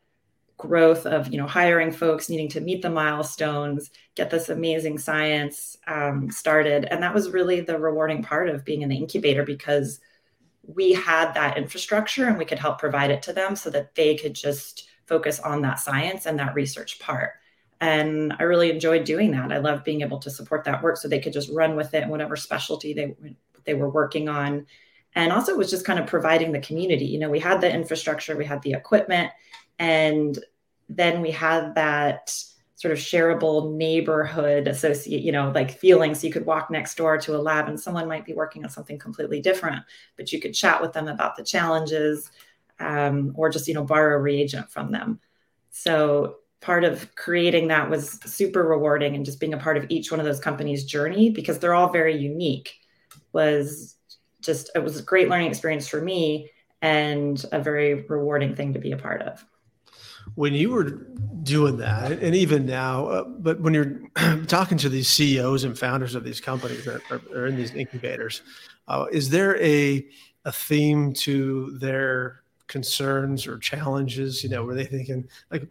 growth 0.56 1.06
of, 1.06 1.28
you 1.28 1.38
know, 1.38 1.46
hiring 1.46 1.90
folks, 1.90 2.28
needing 2.28 2.48
to 2.48 2.60
meet 2.60 2.82
the 2.82 2.90
milestones, 2.90 3.90
get 4.14 4.30
this 4.30 4.48
amazing 4.48 4.98
science 4.98 5.76
um, 5.86 6.30
started. 6.30 6.84
And 6.84 7.02
that 7.02 7.14
was 7.14 7.30
really 7.30 7.60
the 7.60 7.78
rewarding 7.78 8.22
part 8.22 8.48
of 8.48 8.64
being 8.64 8.82
in 8.82 8.88
the 8.88 8.96
incubator 8.96 9.44
because 9.44 10.00
we 10.62 10.92
had 10.92 11.32
that 11.34 11.56
infrastructure 11.58 12.26
and 12.26 12.38
we 12.38 12.44
could 12.44 12.58
help 12.58 12.78
provide 12.78 13.10
it 13.10 13.22
to 13.22 13.32
them 13.32 13.56
so 13.56 13.70
that 13.70 13.94
they 13.94 14.16
could 14.16 14.34
just 14.34 14.88
focus 15.06 15.40
on 15.40 15.62
that 15.62 15.80
science 15.80 16.26
and 16.26 16.38
that 16.38 16.54
research 16.54 17.00
part 17.00 17.32
and 17.80 18.34
i 18.38 18.42
really 18.42 18.70
enjoyed 18.70 19.04
doing 19.04 19.30
that. 19.32 19.52
I 19.52 19.58
loved 19.58 19.84
being 19.84 20.02
able 20.02 20.18
to 20.20 20.30
support 20.30 20.64
that 20.64 20.82
work 20.82 20.96
so 20.96 21.08
they 21.08 21.20
could 21.20 21.32
just 21.32 21.50
run 21.50 21.76
with 21.76 21.94
it 21.94 22.02
and 22.02 22.10
whatever 22.10 22.36
specialty 22.36 22.92
they 22.92 23.14
they 23.64 23.74
were 23.74 23.90
working 23.90 24.28
on. 24.28 24.66
And 25.14 25.32
also 25.32 25.52
it 25.52 25.58
was 25.58 25.70
just 25.70 25.84
kind 25.84 25.98
of 25.98 26.06
providing 26.06 26.52
the 26.52 26.60
community. 26.60 27.06
You 27.06 27.18
know 27.18 27.30
we 27.30 27.40
had 27.40 27.60
the 27.60 27.72
infrastructure 27.72 28.36
we 28.36 28.44
had 28.44 28.62
the 28.62 28.72
equipment 28.72 29.32
and 29.78 30.38
then 30.88 31.20
we 31.20 31.30
had 31.30 31.74
that 31.76 32.34
sort 32.74 32.92
of 32.92 32.98
shareable 32.98 33.76
neighborhood 33.76 34.66
associate 34.66 35.22
you 35.22 35.32
know 35.32 35.52
like 35.54 35.70
feeling 35.78 36.14
so 36.14 36.26
you 36.26 36.32
could 36.32 36.46
walk 36.46 36.70
next 36.70 36.96
door 36.96 37.18
to 37.18 37.36
a 37.36 37.38
lab 37.38 37.68
and 37.68 37.78
someone 37.78 38.08
might 38.08 38.24
be 38.24 38.32
working 38.32 38.64
on 38.64 38.70
something 38.70 38.98
completely 38.98 39.38
different 39.38 39.82
but 40.16 40.32
you 40.32 40.40
could 40.40 40.54
chat 40.54 40.80
with 40.80 40.94
them 40.94 41.06
about 41.06 41.36
the 41.36 41.44
challenges 41.44 42.30
um, 42.80 43.32
or 43.36 43.50
just 43.50 43.68
you 43.68 43.74
know 43.74 43.84
borrow 43.84 44.16
a 44.16 44.20
reagent 44.20 44.70
from 44.70 44.90
them. 44.90 45.20
So 45.70 46.36
part 46.60 46.84
of 46.84 47.14
creating 47.14 47.68
that 47.68 47.88
was 47.88 48.18
super 48.24 48.62
rewarding 48.62 49.14
and 49.14 49.24
just 49.24 49.40
being 49.40 49.54
a 49.54 49.58
part 49.58 49.76
of 49.76 49.86
each 49.88 50.10
one 50.10 50.20
of 50.20 50.26
those 50.26 50.40
companies' 50.40 50.84
journey 50.84 51.30
because 51.30 51.58
they're 51.58 51.74
all 51.74 51.90
very 51.90 52.16
unique 52.16 52.74
was 53.32 53.96
just 54.40 54.70
it 54.74 54.82
was 54.82 54.98
a 54.98 55.02
great 55.02 55.28
learning 55.28 55.48
experience 55.48 55.88
for 55.88 56.00
me 56.00 56.50
and 56.82 57.44
a 57.52 57.60
very 57.60 58.02
rewarding 58.08 58.54
thing 58.54 58.72
to 58.72 58.78
be 58.78 58.92
a 58.92 58.96
part 58.96 59.22
of. 59.22 59.44
When 60.34 60.54
you 60.54 60.70
were 60.70 61.06
doing 61.42 61.78
that 61.78 62.12
and 62.12 62.34
even 62.34 62.66
now 62.66 63.06
uh, 63.06 63.24
but 63.24 63.60
when 63.60 63.72
you're 63.72 64.00
talking 64.46 64.76
to 64.78 64.88
these 64.88 65.08
ceos 65.08 65.64
and 65.64 65.78
founders 65.78 66.14
of 66.14 66.24
these 66.24 66.40
companies 66.40 66.84
that 66.84 67.00
are, 67.10 67.20
are 67.34 67.46
in 67.46 67.56
these 67.56 67.74
incubators 67.74 68.42
uh, 68.88 69.06
is 69.10 69.30
there 69.30 69.60
a 69.62 70.06
a 70.44 70.52
theme 70.52 71.12
to 71.14 71.76
their 71.78 72.42
concerns 72.66 73.46
or 73.46 73.58
challenges 73.58 74.44
you 74.44 74.50
know 74.50 74.62
were 74.62 74.74
they 74.74 74.84
thinking 74.84 75.26
like 75.50 75.66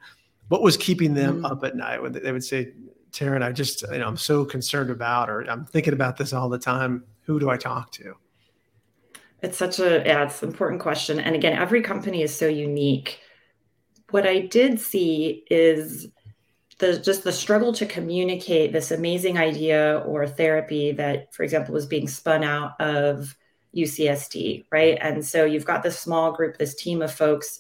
what 0.50 0.62
was 0.62 0.78
keeping 0.78 1.14
them 1.14 1.42
mm. 1.42 1.52
up 1.52 1.64
at 1.64 1.76
night 1.76 2.02
when 2.02 2.12
they 2.12 2.32
would 2.32 2.44
say 2.44 2.74
taryn 3.12 3.42
i 3.42 3.52
just 3.52 3.84
you 3.92 3.98
know 3.98 4.08
i'm 4.08 4.18
so 4.18 4.46
concerned 4.46 4.90
about 4.90 5.30
or 5.30 5.42
i'm 5.50 5.66
thinking 5.66 5.94
about 5.94 6.18
this 6.18 6.34
all 6.34 6.50
the 6.50 6.60
time 6.60 7.04
who 7.22 7.40
do 7.40 7.50
i 7.50 7.58
talk 7.58 7.92
to 7.92 8.14
it's 9.42 9.58
such 9.58 9.80
a 9.80 10.04
yeah 10.06 10.24
it's 10.24 10.44
an 10.44 10.50
important 10.50 10.82
question 10.82 11.20
and 11.20 11.36
again 11.36 11.58
every 11.58 11.82
company 11.82 12.22
is 12.22 12.36
so 12.36 12.48
unique 12.48 13.20
what 14.12 14.28
I 14.28 14.40
did 14.40 14.80
see 14.80 15.44
is 15.50 16.08
the 16.80 17.00
just 17.00 17.24
the 17.24 17.32
struggle 17.32 17.74
to 17.74 17.86
communicate 17.86 18.72
this 18.72 18.92
amazing 18.92 19.38
idea 19.38 20.04
or 20.06 20.28
therapy 20.28 20.92
that, 20.94 21.34
for 21.34 21.44
example, 21.44 21.74
was 21.74 21.86
being 21.86 22.08
spun 22.08 22.44
out 22.44 22.80
of 22.80 23.36
UCSD, 23.76 24.66
right? 24.72 24.98
And 25.02 25.26
so 25.26 25.46
you've 25.46 25.66
got 25.66 25.84
this 25.84 26.00
small 26.00 26.32
group, 26.32 26.58
this 26.58 26.76
team 26.76 27.02
of 27.02 27.14
folks. 27.14 27.60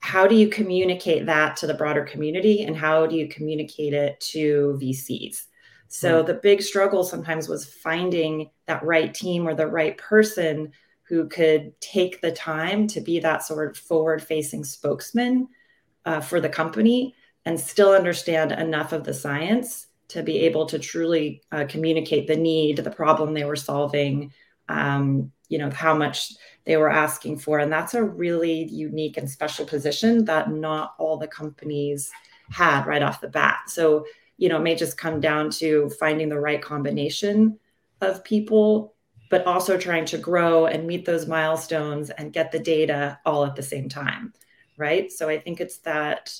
How 0.00 0.26
do 0.26 0.34
you 0.34 0.48
communicate 0.48 1.26
that 1.26 1.56
to 1.58 1.66
the 1.66 1.74
broader 1.74 2.04
community, 2.04 2.62
and 2.62 2.76
how 2.76 3.06
do 3.06 3.16
you 3.16 3.28
communicate 3.28 3.92
it 3.92 4.20
to 4.20 4.78
VCs? 4.80 5.46
So 5.88 6.22
mm. 6.22 6.26
the 6.26 6.34
big 6.34 6.62
struggle 6.62 7.04
sometimes 7.04 7.48
was 7.48 7.64
finding 7.64 8.50
that 8.66 8.84
right 8.84 9.12
team 9.12 9.46
or 9.46 9.54
the 9.54 9.66
right 9.66 9.96
person 9.98 10.72
who 11.04 11.28
could 11.28 11.78
take 11.80 12.20
the 12.20 12.32
time 12.32 12.86
to 12.88 13.00
be 13.00 13.20
that 13.20 13.42
sort 13.44 13.70
of 13.70 13.78
forward-facing 13.78 14.64
spokesman 14.64 15.48
uh, 16.04 16.20
for 16.20 16.40
the 16.40 16.48
company 16.48 17.14
and 17.44 17.58
still 17.58 17.92
understand 17.92 18.52
enough 18.52 18.92
of 18.92 19.04
the 19.04 19.14
science 19.14 19.86
to 20.08 20.22
be 20.22 20.38
able 20.38 20.66
to 20.66 20.78
truly 20.78 21.42
uh, 21.52 21.64
communicate 21.68 22.26
the 22.26 22.36
need, 22.36 22.78
the 22.78 22.90
problem 22.90 23.34
they 23.34 23.44
were 23.44 23.56
solving, 23.56 24.32
um, 24.68 25.30
you 25.48 25.58
know, 25.58 25.70
how 25.70 25.94
much 25.94 26.32
they 26.64 26.76
were 26.76 26.90
asking 26.90 27.38
for. 27.38 27.58
And 27.58 27.72
that's 27.72 27.94
a 27.94 28.02
really 28.02 28.64
unique 28.64 29.16
and 29.16 29.30
special 29.30 29.66
position 29.66 30.24
that 30.24 30.50
not 30.50 30.94
all 30.98 31.16
the 31.16 31.28
companies 31.28 32.10
had 32.50 32.86
right 32.86 33.02
off 33.02 33.20
the 33.20 33.28
bat. 33.28 33.58
So, 33.68 34.04
you 34.36 34.48
know, 34.48 34.56
it 34.56 34.62
may 34.62 34.74
just 34.74 34.98
come 34.98 35.20
down 35.20 35.50
to 35.50 35.90
finding 36.00 36.28
the 36.28 36.40
right 36.40 36.60
combination 36.60 37.58
of 38.00 38.24
people, 38.24 38.94
but 39.30 39.46
also 39.46 39.78
trying 39.78 40.04
to 40.06 40.18
grow 40.18 40.66
and 40.66 40.86
meet 40.86 41.04
those 41.04 41.26
milestones 41.26 42.10
and 42.10 42.32
get 42.32 42.52
the 42.52 42.58
data 42.58 43.18
all 43.24 43.44
at 43.44 43.56
the 43.56 43.62
same 43.62 43.88
time 43.88 44.32
right? 44.76 45.10
So 45.10 45.28
I 45.28 45.38
think 45.38 45.60
it's 45.60 45.78
that 45.78 46.38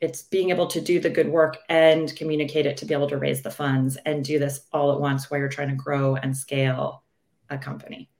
it's 0.00 0.22
being 0.22 0.50
able 0.50 0.66
to 0.68 0.80
do 0.80 1.00
the 1.00 1.10
good 1.10 1.28
work 1.28 1.58
and 1.68 2.14
communicate 2.16 2.66
it 2.66 2.76
to 2.78 2.86
be 2.86 2.94
able 2.94 3.08
to 3.08 3.18
raise 3.18 3.42
the 3.42 3.50
funds 3.50 3.96
and 4.04 4.24
do 4.24 4.38
this 4.38 4.60
all 4.72 4.92
at 4.92 5.00
once 5.00 5.30
while 5.30 5.40
you're 5.40 5.48
trying 5.48 5.70
to 5.70 5.74
grow 5.74 6.16
and 6.16 6.36
scale 6.36 7.02
a 7.48 7.56
company. 7.56 8.10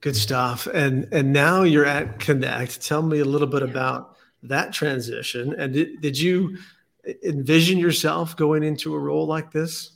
Good 0.00 0.16
stuff. 0.16 0.66
And 0.66 1.08
and 1.12 1.32
now 1.32 1.62
you're 1.62 1.84
at 1.86 2.20
Connect. 2.20 2.80
Tell 2.80 3.02
me 3.02 3.18
a 3.18 3.24
little 3.24 3.48
bit 3.48 3.62
yeah. 3.62 3.70
about 3.70 4.16
that 4.44 4.72
transition. 4.72 5.54
And 5.58 5.72
did, 5.72 6.00
did 6.00 6.18
you 6.18 6.58
envision 7.24 7.78
yourself 7.78 8.36
going 8.36 8.62
into 8.62 8.94
a 8.94 8.98
role 8.98 9.26
like 9.26 9.50
this? 9.50 9.92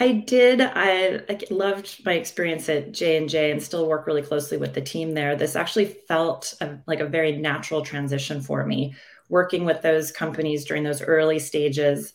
I 0.00 0.12
did. 0.12 0.60
I, 0.60 1.20
I 1.28 1.40
loved 1.50 2.04
my 2.04 2.14
experience 2.14 2.68
at 2.68 2.92
J 2.92 3.16
and 3.18 3.28
J, 3.28 3.50
and 3.50 3.62
still 3.62 3.86
work 3.86 4.06
really 4.06 4.22
closely 4.22 4.56
with 4.56 4.74
the 4.74 4.80
team 4.80 5.14
there. 5.14 5.36
This 5.36 5.56
actually 5.56 5.84
felt 5.84 6.54
a, 6.60 6.78
like 6.86 7.00
a 7.00 7.06
very 7.06 7.36
natural 7.36 7.82
transition 7.82 8.40
for 8.40 8.64
me. 8.66 8.94
Working 9.28 9.64
with 9.64 9.82
those 9.82 10.10
companies 10.10 10.64
during 10.64 10.82
those 10.82 11.02
early 11.02 11.38
stages, 11.38 12.14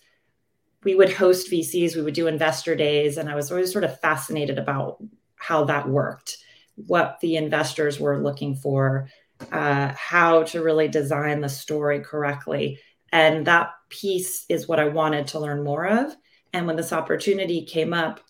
we 0.84 0.96
would 0.96 1.14
host 1.14 1.50
VCs, 1.50 1.96
we 1.96 2.02
would 2.02 2.14
do 2.14 2.28
investor 2.28 2.76
days, 2.76 3.18
and 3.18 3.30
I 3.30 3.36
was 3.36 3.52
always 3.52 3.72
sort 3.72 3.84
of 3.84 4.00
fascinated 4.02 4.60
about 4.60 5.02
how 5.36 5.66
that 5.66 5.88
worked, 5.88 6.38
what 6.76 7.20
the 7.22 7.36
investors 7.36 8.00
were 8.00 8.22
looking 8.22 8.56
for, 8.56 9.10
uh, 9.52 9.94
how 9.96 10.44
to 10.44 10.64
really 10.64 10.88
design 10.88 11.42
the 11.42 11.50
story 11.50 12.00
correctly, 12.00 12.80
and 13.12 13.48
that 13.48 13.72
piece 13.90 14.46
is 14.50 14.68
what 14.68 14.80
I 14.80 14.88
wanted 14.88 15.28
to 15.28 15.40
learn 15.40 15.64
more 15.64 15.86
of 15.86 16.16
and 16.56 16.68
when 16.68 16.78
this 16.78 16.94
opportunity 16.94 17.64
came 17.64 17.94
up, 17.94 18.22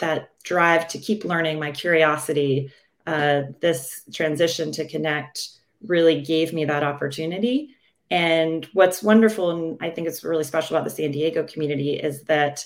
that 0.00 0.30
drive 0.42 0.88
to 0.88 0.98
keep 0.98 1.24
learning, 1.24 1.60
my 1.60 1.70
curiosity, 1.70 2.72
uh, 3.06 3.42
this 3.60 4.02
transition 4.12 4.72
to 4.72 4.88
connect 4.88 5.50
really 5.86 6.20
gave 6.20 6.52
me 6.52 6.64
that 6.64 6.82
opportunity. 6.82 7.76
And 8.10 8.66
what's 8.72 9.00
wonderful, 9.00 9.50
and 9.52 9.78
I 9.80 9.90
think 9.90 10.08
it's 10.08 10.24
really 10.24 10.42
special 10.42 10.76
about 10.76 10.84
the 10.84 10.90
San 10.90 11.12
Diego 11.12 11.44
community, 11.44 11.94
is 11.94 12.24
that 12.24 12.64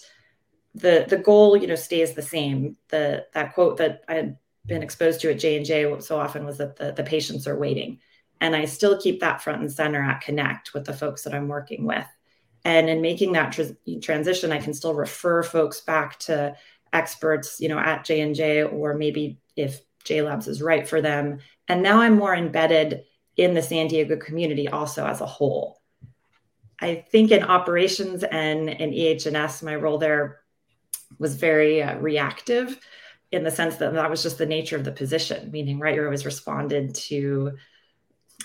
the 0.74 1.04
the 1.08 1.18
goal, 1.18 1.56
you 1.56 1.66
know, 1.66 1.74
stays 1.74 2.14
the 2.14 2.22
same. 2.22 2.76
The 2.88 3.26
that 3.34 3.54
quote 3.54 3.76
that 3.78 4.02
I 4.08 4.14
had 4.14 4.38
been 4.64 4.82
exposed 4.82 5.20
to 5.20 5.30
at 5.30 5.38
J 5.38 5.56
and 5.56 5.66
J 5.66 6.00
so 6.00 6.18
often 6.18 6.44
was 6.44 6.58
that 6.58 6.76
the 6.76 6.92
the 6.92 7.04
patients 7.04 7.46
are 7.46 7.58
waiting, 7.58 7.98
and 8.40 8.56
I 8.56 8.64
still 8.64 9.00
keep 9.00 9.20
that 9.20 9.42
front 9.42 9.60
and 9.60 9.72
center 9.72 10.02
at 10.02 10.22
Connect 10.22 10.74
with 10.74 10.84
the 10.84 10.94
folks 10.94 11.22
that 11.22 11.34
I'm 11.34 11.48
working 11.48 11.84
with. 11.84 12.06
And 12.64 12.88
in 12.88 13.00
making 13.00 13.32
that 13.32 13.52
tr- 13.52 13.98
transition, 14.00 14.52
I 14.52 14.58
can 14.58 14.72
still 14.72 14.94
refer 14.94 15.42
folks 15.42 15.80
back 15.80 16.18
to 16.20 16.54
experts, 16.92 17.60
you 17.60 17.68
know, 17.68 17.78
at 17.78 18.04
J 18.04 18.20
and 18.20 18.34
J, 18.34 18.62
or 18.62 18.94
maybe 18.94 19.40
if 19.56 19.80
J 20.04 20.22
Labs 20.22 20.48
is 20.48 20.62
right 20.62 20.86
for 20.86 21.00
them. 21.00 21.38
And 21.68 21.82
now 21.82 22.00
I'm 22.00 22.16
more 22.16 22.34
embedded 22.34 23.04
in 23.36 23.54
the 23.54 23.62
San 23.62 23.88
Diego 23.88 24.16
community 24.16 24.68
also 24.68 25.06
as 25.06 25.20
a 25.20 25.26
whole. 25.26 25.80
I 26.80 27.04
think 27.10 27.30
in 27.30 27.44
operations 27.44 28.24
and 28.24 28.68
in 28.68 28.90
EHS, 28.90 29.62
my 29.62 29.76
role 29.76 29.98
there 29.98 30.41
was 31.18 31.36
very 31.36 31.82
uh, 31.82 31.98
reactive 31.98 32.78
in 33.30 33.44
the 33.44 33.50
sense 33.50 33.76
that 33.76 33.94
that 33.94 34.10
was 34.10 34.22
just 34.22 34.38
the 34.38 34.46
nature 34.46 34.76
of 34.76 34.84
the 34.84 34.92
position, 34.92 35.50
meaning, 35.50 35.78
right, 35.78 35.94
you're 35.94 36.04
always 36.04 36.26
responded 36.26 36.94
to 36.94 37.52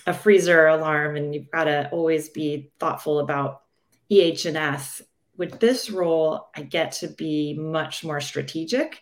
a 0.06 0.14
freezer 0.14 0.66
alarm 0.68 1.16
and 1.16 1.34
you've 1.34 1.50
got 1.50 1.64
to 1.64 1.90
always 1.90 2.30
be 2.30 2.70
thoughtful 2.78 3.18
about 3.18 3.62
EH&S, 4.10 5.02
with 5.38 5.60
this 5.60 5.88
role, 5.88 6.48
I 6.54 6.62
get 6.62 6.92
to 6.92 7.08
be 7.08 7.54
much 7.54 8.04
more 8.04 8.20
strategic, 8.20 9.00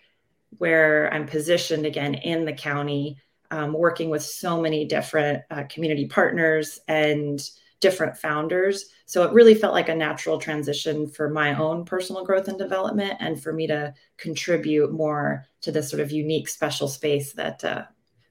where 0.58 1.12
I'm 1.12 1.26
positioned 1.26 1.86
again 1.86 2.14
in 2.14 2.44
the 2.44 2.52
county, 2.52 3.18
um, 3.50 3.72
working 3.72 4.10
with 4.10 4.22
so 4.22 4.60
many 4.60 4.84
different 4.84 5.42
uh, 5.50 5.64
community 5.64 6.06
partners 6.06 6.78
and 6.86 7.40
different 7.80 8.16
founders. 8.16 8.86
So 9.04 9.22
it 9.22 9.32
really 9.32 9.54
felt 9.54 9.74
like 9.74 9.88
a 9.88 9.94
natural 9.94 10.38
transition 10.38 11.06
for 11.06 11.28
my 11.28 11.54
own 11.54 11.84
personal 11.84 12.24
growth 12.24 12.48
and 12.48 12.58
development, 12.58 13.14
and 13.20 13.40
for 13.40 13.52
me 13.52 13.66
to 13.66 13.94
contribute 14.16 14.92
more 14.92 15.46
to 15.62 15.72
this 15.72 15.90
sort 15.90 16.00
of 16.00 16.10
unique, 16.10 16.48
special 16.48 16.88
space 16.88 17.32
that 17.34 17.64
uh, 17.64 17.84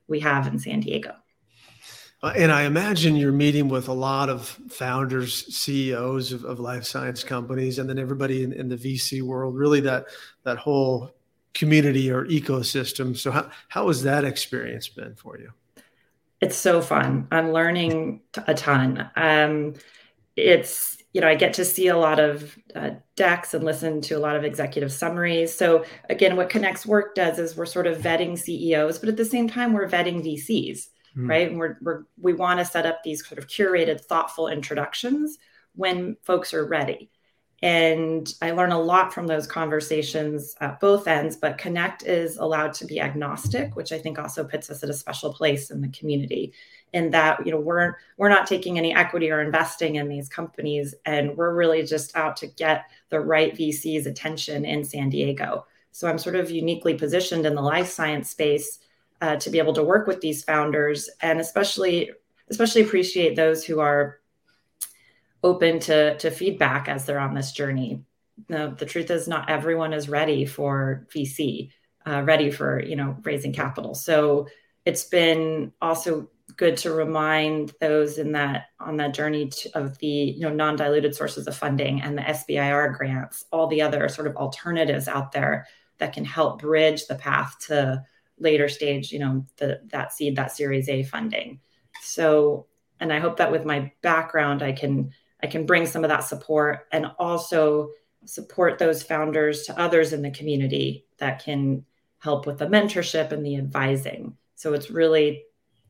we 0.08 0.20
have 0.20 0.48
in 0.48 0.60
San 0.60 0.80
Diego. 0.80 1.16
Uh, 2.24 2.34
and 2.36 2.52
I 2.52 2.64
imagine 2.64 3.16
you're 3.16 3.32
meeting 3.32 3.70
with 3.70 3.88
a 3.88 3.94
lot 3.94 4.30
of 4.30 4.48
founders, 4.70 5.56
CEOs 5.56 6.32
of, 6.32 6.44
of 6.44 6.60
life 6.60 6.86
science 6.86 7.24
companies, 7.24 7.78
and 7.78 7.88
then 7.88 8.00
everybody 8.00 8.44
in, 8.44 8.52
in, 8.54 8.68
the 8.68 8.78
VC 8.78 9.22
world, 9.22 9.56
really 9.56 9.82
that 9.82 10.08
that 10.44 10.58
whole 10.58 11.14
community 11.54 12.10
or 12.12 12.26
ecosystem. 12.26 13.16
So 13.16 13.32
how, 13.32 13.50
how 13.68 13.88
has 13.88 14.02
that 14.04 14.24
experience 14.24 14.88
been 14.88 15.16
for 15.16 15.38
you? 15.38 15.52
It's 16.42 16.58
so 16.58 16.82
fun. 16.82 17.28
I'm 17.32 17.52
learning 17.52 18.22
a 18.48 18.54
ton. 18.54 19.10
Um, 19.16 19.74
it's, 20.36 20.98
you 21.14 21.22
know, 21.22 21.30
I 21.30 21.36
get 21.36 21.54
to 21.56 21.66
see 21.66 21.88
a 21.88 21.98
lot 21.98 22.20
of 22.20 22.58
uh, 22.76 22.92
decks 23.16 23.54
and 23.54 23.64
listen 23.64 24.02
to 24.02 24.16
a 24.16 24.20
lot 24.20 24.36
of 24.36 24.44
executive 24.44 24.92
summaries. 24.92 25.56
So 25.56 25.86
again, 26.10 26.36
what 26.36 26.50
Connect's 26.50 26.86
work 26.86 27.16
does 27.16 27.40
is 27.40 27.56
we're 27.56 27.66
sort 27.66 27.88
of 27.88 28.00
vetting 28.00 28.38
CEOs, 28.38 29.00
but 29.00 29.10
at 29.10 29.18
the 29.18 29.26
same 29.26 29.48
time, 29.48 29.74
we're 29.74 29.90
vetting 29.90 30.24
VCs 30.24 30.88
mm. 31.18 31.30
right? 31.30 31.50
And 31.50 31.58
we're, 31.58 31.78
we're 31.82 32.04
we 32.20 32.34
want 32.34 32.60
to 32.60 32.66
set 32.66 32.86
up 32.86 33.04
these 33.04 33.26
sort 33.26 33.40
of 33.40 33.48
curated, 33.48 34.02
thoughtful 34.02 34.48
introductions 34.48 35.38
when 35.74 36.18
folks 36.24 36.54
are 36.54 36.66
ready. 36.66 37.10
And 37.66 38.32
I 38.44 38.52
learn 38.52 38.72
a 38.72 38.80
lot 38.80 39.12
from 39.12 39.26
those 39.26 39.48
conversations 39.48 40.56
at 40.62 40.80
both 40.80 41.08
ends, 41.08 41.36
but 41.36 41.58
Connect 41.58 42.04
is 42.04 42.38
allowed 42.38 42.76
to 42.76 42.86
be 42.86 43.02
agnostic, 43.02 43.76
which 43.76 43.92
I 43.92 43.98
think 43.98 44.20
also 44.20 44.44
puts 44.44 44.70
us 44.70 44.84
at 44.84 44.90
a 44.92 44.94
special 44.94 45.34
place 45.34 45.72
in 45.72 45.82
the 45.82 45.88
community. 45.88 46.54
In 46.94 47.10
that, 47.10 47.44
you 47.44 47.52
know, 47.52 47.60
we're 47.60 47.96
we're 48.18 48.30
not 48.30 48.46
taking 48.46 48.78
any 48.78 48.94
equity 48.94 49.32
or 49.32 49.42
investing 49.42 49.96
in 49.96 50.08
these 50.08 50.30
companies, 50.30 50.94
and 51.08 51.36
we're 51.36 51.56
really 51.56 51.82
just 51.82 52.16
out 52.16 52.38
to 52.38 52.48
get 52.48 52.84
the 53.10 53.20
right 53.20 53.58
VC's 53.58 54.06
attention 54.06 54.64
in 54.64 54.84
San 54.84 55.10
Diego. 55.10 55.66
So 55.92 56.08
I'm 56.08 56.20
sort 56.20 56.36
of 56.36 56.52
uniquely 56.52 56.94
positioned 56.94 57.48
in 57.48 57.56
the 57.56 57.64
life 57.64 57.90
science 57.90 58.30
space 58.30 58.78
uh, 59.22 59.38
to 59.38 59.50
be 59.50 59.58
able 59.58 59.74
to 59.74 59.84
work 59.84 60.06
with 60.06 60.22
these 60.22 60.44
founders 60.44 61.10
and 61.20 61.40
especially 61.40 62.12
especially 62.52 62.84
appreciate 62.84 63.36
those 63.36 63.66
who 63.66 63.80
are 63.80 64.20
open 65.46 65.80
to 65.80 66.18
to 66.18 66.32
feedback 66.32 66.90
as 66.90 67.06
they're 67.06 67.20
on 67.20 67.36
this 67.36 67.52
journey. 67.52 68.04
The 68.50 68.86
truth 68.86 69.12
is 69.12 69.28
not 69.28 69.50
everyone 69.50 69.94
is 69.94 70.10
ready 70.10 70.46
for 70.46 71.08
VC, 71.16 71.70
uh, 72.06 72.24
ready 72.24 72.50
for 72.52 72.84
you 72.84 72.96
know 72.96 73.16
raising 73.24 73.54
capital. 73.54 73.94
So 73.94 74.48
it's 74.84 75.06
been 75.06 75.72
also 75.82 76.30
good 76.58 76.78
to 76.78 76.92
remind 76.92 77.74
those 77.80 78.18
in 78.18 78.32
that 78.34 78.66
on 78.80 78.98
that 78.98 79.14
journey 79.14 79.48
to, 79.50 79.78
of 79.78 79.98
the 80.00 80.08
you 80.08 80.42
know 80.42 80.54
non-diluted 80.54 81.16
sources 81.16 81.48
of 81.48 81.56
funding 81.56 82.02
and 82.02 82.18
the 82.18 82.24
SBIR 82.24 82.98
grants, 82.98 83.46
all 83.52 83.68
the 83.68 83.84
other 83.84 84.10
sort 84.10 84.28
of 84.28 84.36
alternatives 84.36 85.08
out 85.08 85.32
there 85.32 85.68
that 86.00 86.14
can 86.14 86.26
help 86.26 86.62
bridge 86.62 87.06
the 87.06 87.16
path 87.16 87.56
to 87.68 88.04
later 88.40 88.68
stage, 88.68 89.12
you 89.12 89.20
know, 89.20 89.46
the 89.58 89.80
that 89.92 90.12
seed, 90.12 90.36
that 90.36 90.52
Series 90.52 90.90
A 90.90 91.04
funding. 91.04 91.60
So, 92.02 92.66
and 93.00 93.14
I 93.14 93.20
hope 93.20 93.38
that 93.38 93.52
with 93.52 93.64
my 93.64 93.92
background, 94.02 94.64
I 94.64 94.72
can 94.72 95.12
I 95.46 95.48
can 95.48 95.68
bring 95.68 95.86
some 95.86 96.04
of 96.04 96.10
that 96.10 96.24
support 96.24 96.88
and 96.92 97.06
also 97.20 97.92
support 98.26 98.80
those 98.80 99.04
founders 99.04 99.62
to 99.66 99.80
others 99.80 100.12
in 100.12 100.24
the 100.24 100.32
community 100.32 101.06
that 101.20 101.44
can 101.44 101.86
help 102.18 102.48
with 102.48 102.58
the 102.58 102.66
mentorship 102.66 103.32
and 103.32 103.46
the 103.46 103.58
advising. 103.58 104.36
So 104.56 104.74
it's 104.74 104.90
really 104.90 105.44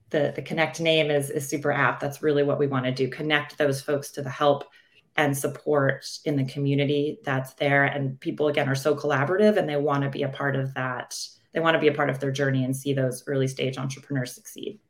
the 0.10 0.34
the 0.36 0.42
connect 0.42 0.82
name 0.82 1.10
is 1.10 1.30
is 1.30 1.48
super 1.48 1.72
apt. 1.72 2.02
That's 2.02 2.22
really 2.22 2.44
what 2.44 2.60
we 2.60 2.68
want 2.68 2.84
to 2.84 2.92
do. 2.92 3.08
Connect 3.08 3.58
those 3.58 3.82
folks 3.82 4.12
to 4.12 4.22
the 4.22 4.30
help 4.30 4.66
and 5.16 5.38
support 5.38 6.06
in 6.26 6.36
the 6.36 6.44
community 6.44 7.20
that's 7.24 7.54
there. 7.54 7.86
And 7.86 8.20
people 8.20 8.50
again 8.50 8.68
are 8.68 8.76
so 8.76 8.94
collaborative 8.94 9.56
and 9.56 9.70
they 9.70 9.78
want 9.78 10.04
to 10.04 10.10
be 10.10 10.24
a 10.24 10.30
part 10.30 10.58
of 10.58 10.74
that. 10.74 11.18
They 11.54 11.62
want 11.62 11.76
to 11.76 11.80
be 11.80 11.88
a 11.88 11.94
part 11.94 12.10
of 12.10 12.20
their 12.20 12.34
journey 12.34 12.66
and 12.66 12.76
see 12.76 12.92
those 12.92 13.24
early 13.26 13.48
stage 13.48 13.78
entrepreneurs 13.78 14.36
succeed. 14.36 14.82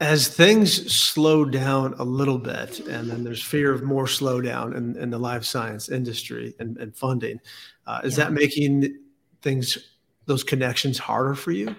As 0.00 0.28
things 0.28 0.90
slow 0.90 1.44
down 1.44 1.94
a 1.98 2.04
little 2.04 2.38
bit, 2.38 2.80
and 2.80 3.10
then 3.10 3.22
there's 3.22 3.42
fear 3.42 3.70
of 3.70 3.82
more 3.82 4.06
slowdown 4.06 4.74
in, 4.74 4.96
in 4.96 5.10
the 5.10 5.18
life 5.18 5.44
science 5.44 5.90
industry 5.90 6.54
and, 6.58 6.78
and 6.78 6.96
funding, 6.96 7.38
uh, 7.86 8.00
is 8.02 8.16
yeah. 8.16 8.24
that 8.24 8.32
making 8.32 8.98
things, 9.42 9.76
those 10.24 10.42
connections 10.42 10.98
harder 10.98 11.34
for 11.34 11.52
you? 11.52 11.76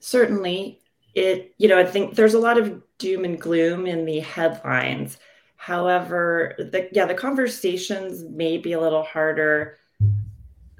Certainly. 0.00 0.80
It, 1.14 1.54
you 1.58 1.68
know, 1.68 1.78
I 1.78 1.84
think 1.84 2.16
there's 2.16 2.34
a 2.34 2.38
lot 2.38 2.58
of 2.58 2.82
doom 2.98 3.24
and 3.24 3.40
gloom 3.40 3.86
in 3.86 4.04
the 4.04 4.20
headlines. 4.20 5.18
However, 5.54 6.54
the, 6.58 6.88
yeah, 6.92 7.04
the 7.04 7.14
conversations 7.14 8.24
may 8.24 8.58
be 8.58 8.72
a 8.72 8.80
little 8.80 9.02
harder. 9.02 9.76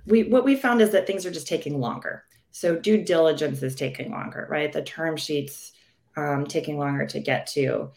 We, 0.07 0.25
what 0.25 0.45
we 0.45 0.57
found 0.57 0.81
is 0.81 0.91
that 0.91 1.07
things 1.07 1.25
are 1.27 1.31
just 1.31 1.47
taking 1.47 1.81
longer. 1.81 2.25
So 2.51 2.77
due 2.77 3.05
diligence 3.05 3.63
is 3.63 3.75
taking 3.75 4.11
longer, 4.11 4.49
right? 4.51 4.73
The 4.73 4.83
term 4.83 5.17
sheets 5.17 5.73
um, 6.17 6.47
taking 6.47 6.79
longer 6.79 7.07
to 7.07 7.21
get 7.21 7.47
to. 7.49 7.91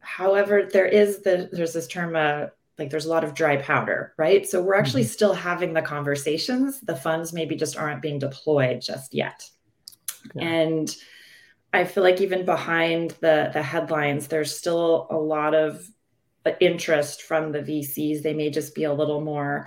However, 0.00 0.68
there 0.70 0.86
is 0.86 1.22
the 1.22 1.48
there's 1.52 1.72
this 1.72 1.86
term 1.86 2.16
uh, 2.16 2.46
like 2.78 2.90
there's 2.90 3.06
a 3.06 3.10
lot 3.10 3.24
of 3.24 3.34
dry 3.34 3.56
powder, 3.56 4.14
right? 4.16 4.48
So 4.48 4.62
we're 4.62 4.74
actually 4.74 5.02
mm-hmm. 5.02 5.12
still 5.12 5.34
having 5.34 5.72
the 5.72 5.82
conversations. 5.82 6.80
The 6.80 6.96
funds 6.96 7.32
maybe 7.32 7.54
just 7.54 7.76
aren't 7.76 8.02
being 8.02 8.18
deployed 8.18 8.80
just 8.80 9.14
yet. 9.14 9.48
Okay. 10.36 10.44
And 10.44 10.94
I 11.72 11.84
feel 11.84 12.02
like 12.02 12.20
even 12.20 12.44
behind 12.44 13.12
the 13.20 13.50
the 13.52 13.62
headlines, 13.62 14.26
there's 14.26 14.56
still 14.56 15.06
a 15.10 15.16
lot 15.16 15.54
of 15.54 15.86
interest 16.60 17.22
from 17.22 17.52
the 17.52 17.60
VCs. 17.60 18.22
They 18.22 18.34
may 18.34 18.50
just 18.50 18.74
be 18.74 18.84
a 18.84 18.92
little 18.92 19.20
more 19.20 19.66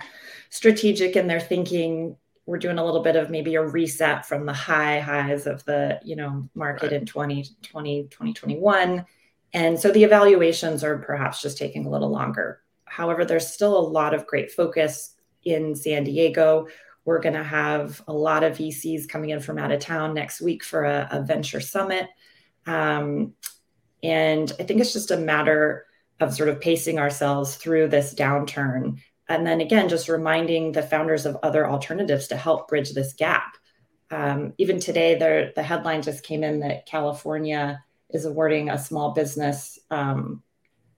strategic 0.50 1.16
in 1.16 1.26
their 1.26 1.40
thinking 1.40 2.16
we're 2.46 2.58
doing 2.58 2.78
a 2.78 2.84
little 2.84 3.02
bit 3.02 3.16
of 3.16 3.28
maybe 3.28 3.56
a 3.56 3.62
reset 3.62 4.24
from 4.24 4.46
the 4.46 4.52
high 4.52 5.00
highs 5.00 5.46
of 5.46 5.64
the 5.64 6.00
you 6.04 6.16
know 6.16 6.48
market 6.54 6.84
right. 6.84 7.00
in 7.00 7.06
2020 7.06 8.04
2021 8.04 9.04
and 9.52 9.78
so 9.78 9.90
the 9.90 10.04
evaluations 10.04 10.82
are 10.84 10.98
perhaps 10.98 11.42
just 11.42 11.56
taking 11.56 11.86
a 11.86 11.90
little 11.90 12.10
longer. 12.10 12.62
However 12.84 13.24
there's 13.24 13.52
still 13.52 13.76
a 13.76 13.88
lot 13.88 14.14
of 14.14 14.26
great 14.26 14.52
focus 14.52 15.14
in 15.44 15.74
san 15.74 16.04
diego. 16.04 16.68
We're 17.04 17.20
going 17.20 17.34
to 17.34 17.44
have 17.44 18.02
a 18.08 18.12
lot 18.12 18.42
of 18.42 18.56
vcs 18.56 19.08
coming 19.08 19.30
in 19.30 19.40
from 19.40 19.58
out 19.58 19.72
of 19.72 19.80
town 19.80 20.14
next 20.14 20.40
week 20.40 20.64
for 20.64 20.84
a, 20.84 21.08
a 21.10 21.22
venture 21.22 21.60
summit. 21.60 22.08
Um, 22.66 23.34
and 24.02 24.52
i 24.60 24.62
think 24.62 24.80
it's 24.80 24.92
just 24.92 25.10
a 25.10 25.16
matter 25.16 25.86
of 26.20 26.34
sort 26.34 26.48
of 26.48 26.60
pacing 26.60 26.98
ourselves 26.98 27.56
through 27.56 27.88
this 27.88 28.14
downturn 28.14 28.98
and 29.28 29.46
then 29.46 29.60
again 29.60 29.88
just 29.88 30.08
reminding 30.08 30.72
the 30.72 30.82
founders 30.82 31.26
of 31.26 31.36
other 31.42 31.68
alternatives 31.68 32.28
to 32.28 32.36
help 32.36 32.68
bridge 32.68 32.92
this 32.92 33.12
gap. 33.12 33.56
Um, 34.10 34.52
even 34.58 34.78
today 34.78 35.18
there, 35.18 35.52
the 35.56 35.62
headline 35.62 36.02
just 36.02 36.22
came 36.22 36.44
in 36.44 36.60
that 36.60 36.86
california 36.86 37.82
is 38.10 38.24
awarding 38.24 38.70
a 38.70 38.78
small 38.78 39.12
business 39.12 39.78
um, 39.90 40.42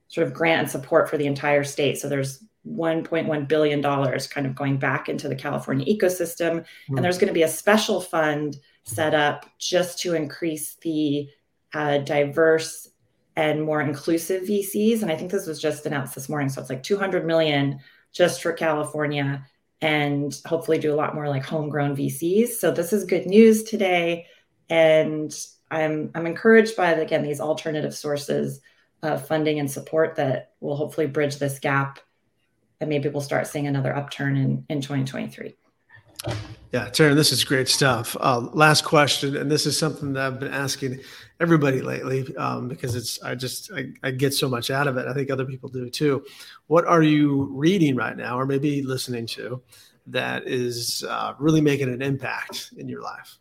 sort 0.09 0.27
of 0.27 0.33
grant 0.33 0.61
and 0.61 0.69
support 0.69 1.09
for 1.09 1.17
the 1.17 1.25
entire 1.25 1.63
state. 1.63 1.97
So 1.97 2.07
there's 2.07 2.43
1.1 2.67 3.47
billion 3.47 3.81
dollars 3.81 4.27
kind 4.27 4.45
of 4.45 4.55
going 4.55 4.77
back 4.77 5.07
into 5.09 5.27
the 5.27 5.35
california 5.35 5.85
ecosystem. 5.85 6.59
Mm. 6.89 6.97
and 6.97 7.03
there's 7.03 7.17
going 7.17 7.29
to 7.29 7.33
be 7.33 7.43
a 7.43 7.47
special 7.47 8.01
fund 8.01 8.57
set 8.83 9.13
up 9.13 9.45
just 9.57 9.99
to 9.99 10.13
increase 10.13 10.75
the 10.81 11.29
uh, 11.73 11.99
diverse 11.99 12.89
and 13.35 13.63
more 13.63 13.81
inclusive 13.81 14.43
vcs 14.43 15.01
and 15.01 15.11
i 15.11 15.15
think 15.15 15.31
this 15.31 15.47
was 15.47 15.61
just 15.61 15.85
announced 15.85 16.15
this 16.15 16.27
morning 16.27 16.49
so 16.49 16.59
it's 16.59 16.69
like 16.69 16.83
200 16.83 17.25
million 17.25 17.79
just 18.11 18.41
for 18.41 18.53
California 18.53 19.45
and 19.81 20.41
hopefully 20.45 20.77
do 20.77 20.93
a 20.93 20.95
lot 20.95 21.15
more 21.15 21.29
like 21.29 21.45
homegrown 21.45 21.95
VCs. 21.95 22.49
So 22.49 22.71
this 22.71 22.91
is 22.91 23.05
good 23.05 23.25
news 23.25 23.63
today. 23.63 24.27
And 24.69 25.33
I'm 25.71 26.11
I'm 26.15 26.27
encouraged 26.27 26.75
by 26.75 26.91
again 26.91 27.23
these 27.23 27.39
alternative 27.39 27.95
sources 27.95 28.61
of 29.01 29.27
funding 29.27 29.59
and 29.59 29.71
support 29.71 30.15
that 30.15 30.51
will 30.59 30.75
hopefully 30.75 31.07
bridge 31.07 31.37
this 31.37 31.59
gap 31.59 31.99
and 32.81 32.89
maybe 32.89 33.09
we'll 33.09 33.21
start 33.21 33.47
seeing 33.47 33.67
another 33.67 33.95
upturn 33.95 34.37
in, 34.37 34.65
in 34.69 34.81
2023. 34.81 35.55
Yeah, 36.71 36.87
Taryn, 36.89 37.15
this 37.15 37.31
is 37.31 37.43
great 37.43 37.67
stuff. 37.67 38.15
Uh, 38.19 38.41
last 38.53 38.83
question, 38.83 39.35
and 39.35 39.49
this 39.49 39.65
is 39.65 39.77
something 39.77 40.13
that 40.13 40.23
I've 40.23 40.39
been 40.39 40.53
asking 40.53 40.99
everybody 41.39 41.81
lately 41.81 42.35
um, 42.35 42.67
because 42.67 42.95
it's 42.95 43.21
I 43.23 43.33
just 43.33 43.71
I, 43.73 43.87
I, 44.03 44.11
get 44.11 44.33
so 44.33 44.47
much 44.47 44.69
out 44.69 44.85
of 44.87 44.97
it. 44.97 45.07
I 45.07 45.13
think 45.13 45.31
other 45.31 45.45
people 45.45 45.69
do 45.69 45.89
too. 45.89 46.23
What 46.67 46.85
are 46.85 47.01
you 47.01 47.49
reading 47.53 47.95
right 47.95 48.15
now, 48.15 48.37
or 48.37 48.45
maybe 48.45 48.83
listening 48.83 49.25
to, 49.27 49.63
that 50.07 50.47
is 50.47 51.03
uh, 51.09 51.33
really 51.39 51.61
making 51.61 51.91
an 51.91 52.03
impact 52.03 52.71
in 52.77 52.87
your 52.87 53.01
life? 53.01 53.37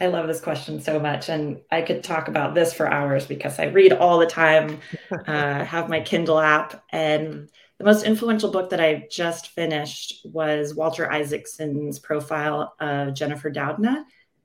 I 0.00 0.06
love 0.06 0.26
this 0.26 0.40
question 0.40 0.80
so 0.80 0.98
much, 0.98 1.28
and 1.28 1.60
I 1.70 1.82
could 1.82 2.02
talk 2.02 2.28
about 2.28 2.54
this 2.54 2.72
for 2.72 2.90
hours 2.90 3.26
because 3.26 3.58
I 3.58 3.66
read 3.66 3.92
all 3.92 4.18
the 4.18 4.26
time. 4.26 4.80
uh, 5.26 5.64
have 5.64 5.88
my 5.88 6.00
Kindle 6.00 6.40
app, 6.40 6.82
and 6.90 7.50
the 7.82 7.88
most 7.88 8.04
influential 8.04 8.48
book 8.48 8.70
that 8.70 8.80
I 8.80 9.08
just 9.10 9.48
finished 9.48 10.24
was 10.24 10.72
Walter 10.72 11.10
Isaacson's 11.10 11.98
profile 11.98 12.76
of 12.78 13.12
Jennifer 13.12 13.50
Doudna 13.50 14.04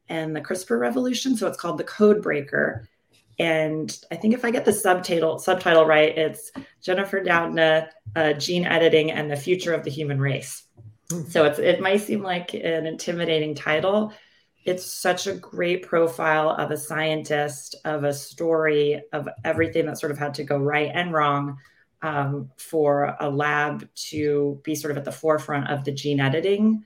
and 0.09 0.35
the 0.35 0.41
CRISPR 0.41 0.79
revolution. 0.79 1.37
So 1.37 1.45
it's 1.45 1.59
called 1.59 1.77
The 1.77 1.83
Code 1.83 2.23
Breaker. 2.23 2.89
And 3.37 3.95
I 4.09 4.15
think 4.15 4.33
if 4.33 4.43
I 4.43 4.49
get 4.49 4.65
the 4.65 4.73
subtitle 4.73 5.37
subtitle 5.37 5.85
right, 5.85 6.17
it's 6.17 6.51
Jennifer 6.81 7.23
Doudna, 7.23 7.89
uh, 8.15 8.33
Gene 8.33 8.65
Editing 8.65 9.11
and 9.11 9.29
the 9.29 9.37
Future 9.37 9.73
of 9.75 9.83
the 9.83 9.91
Human 9.91 10.19
Race. 10.19 10.63
Hmm. 11.11 11.21
So 11.29 11.45
it's 11.45 11.59
it 11.59 11.79
might 11.79 12.01
seem 12.01 12.23
like 12.23 12.55
an 12.55 12.87
intimidating 12.87 13.53
title. 13.53 14.13
It's 14.65 14.91
such 14.91 15.27
a 15.27 15.35
great 15.35 15.83
profile 15.83 16.49
of 16.49 16.71
a 16.71 16.77
scientist, 16.77 17.75
of 17.85 18.03
a 18.03 18.13
story, 18.13 18.99
of 19.13 19.29
everything 19.45 19.85
that 19.85 19.99
sort 19.99 20.11
of 20.11 20.17
had 20.17 20.33
to 20.33 20.43
go 20.43 20.57
right 20.57 20.89
and 20.91 21.13
wrong 21.13 21.59
um, 22.01 22.51
for 22.57 23.15
a 23.19 23.29
lab 23.29 23.87
to 23.95 24.61
be 24.63 24.75
sort 24.75 24.91
of 24.91 24.97
at 24.97 25.05
the 25.05 25.11
forefront 25.11 25.69
of 25.69 25.83
the 25.83 25.91
gene 25.91 26.19
editing 26.19 26.85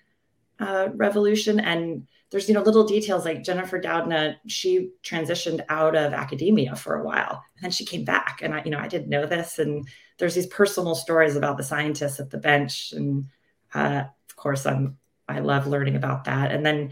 uh, 0.60 0.90
revolution. 0.94 1.60
And 1.60 2.08
there's 2.30 2.48
you 2.48 2.54
know 2.54 2.62
little 2.62 2.86
details 2.86 3.26
like 3.26 3.44
Jennifer 3.44 3.80
Doudna, 3.80 4.38
she 4.48 4.92
transitioned 5.04 5.62
out 5.68 5.96
of 5.96 6.14
academia 6.14 6.76
for 6.76 6.96
a 6.96 7.04
while, 7.04 7.44
and 7.56 7.64
then 7.64 7.72
she 7.72 7.86
came 7.86 8.06
back. 8.06 8.40
And 8.42 8.54
I, 8.54 8.64
you 8.64 8.72
know, 8.72 8.80
I 8.80 8.88
didn't 8.88 9.10
know 9.10 9.26
this. 9.26 9.60
And 9.60 9.88
there's 10.18 10.36
these 10.36 10.48
personal 10.48 10.96
stories 10.96 11.36
about 11.36 11.58
the 11.58 11.64
scientists 11.64 12.20
at 12.20 12.30
the 12.30 12.38
bench, 12.38 12.94
and 12.94 13.26
uh, 13.74 14.04
of 14.30 14.36
course, 14.38 14.66
I'm 14.66 14.98
I 15.28 15.40
love 15.40 15.68
learning 15.68 15.96
about 15.96 16.26
that. 16.26 16.52
And 16.52 16.66
then 16.66 16.92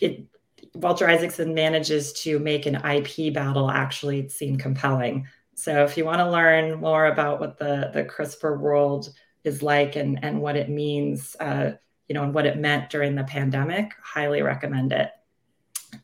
it 0.00 0.26
Walter 0.74 1.08
Isaacson 1.08 1.54
manages 1.54 2.12
to 2.12 2.38
make 2.38 2.66
an 2.66 2.76
IP 2.76 3.32
battle 3.32 3.70
actually 3.70 4.28
seem 4.28 4.56
compelling. 4.56 5.26
So 5.60 5.84
if 5.84 5.96
you 5.96 6.06
want 6.06 6.20
to 6.20 6.30
learn 6.30 6.80
more 6.80 7.06
about 7.06 7.38
what 7.38 7.58
the 7.58 7.90
the 7.92 8.04
CRISPR 8.04 8.58
world 8.58 9.12
is 9.44 9.62
like 9.62 9.96
and 9.96 10.18
and 10.24 10.40
what 10.40 10.56
it 10.56 10.70
means, 10.70 11.36
uh, 11.38 11.72
you 12.08 12.14
know, 12.14 12.24
and 12.24 12.32
what 12.32 12.46
it 12.46 12.58
meant 12.58 12.88
during 12.88 13.14
the 13.14 13.24
pandemic, 13.24 13.92
highly 14.02 14.40
recommend 14.40 14.92
it. 14.92 15.10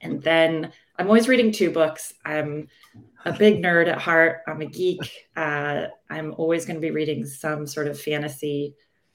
And 0.01 0.23
then 0.23 0.73
I'm 0.99 1.07
always 1.07 1.29
reading 1.29 1.53
two 1.53 1.71
books. 1.71 2.13
I'm 2.25 2.69
a 3.25 3.33
big 3.33 3.63
nerd 3.63 3.89
at 3.89 4.01
heart. 4.01 4.43
I'm 4.47 4.61
a 4.61 4.67
geek. 4.67 5.01
Uh, 5.37 5.87
I'm 6.11 6.35
always 6.35 6.67
going 6.67 6.77
to 6.77 6.81
be 6.81 6.91
reading 6.91 7.25
some 7.25 7.67
sort 7.67 7.87
of 7.87 7.99
fantasy 7.99 8.75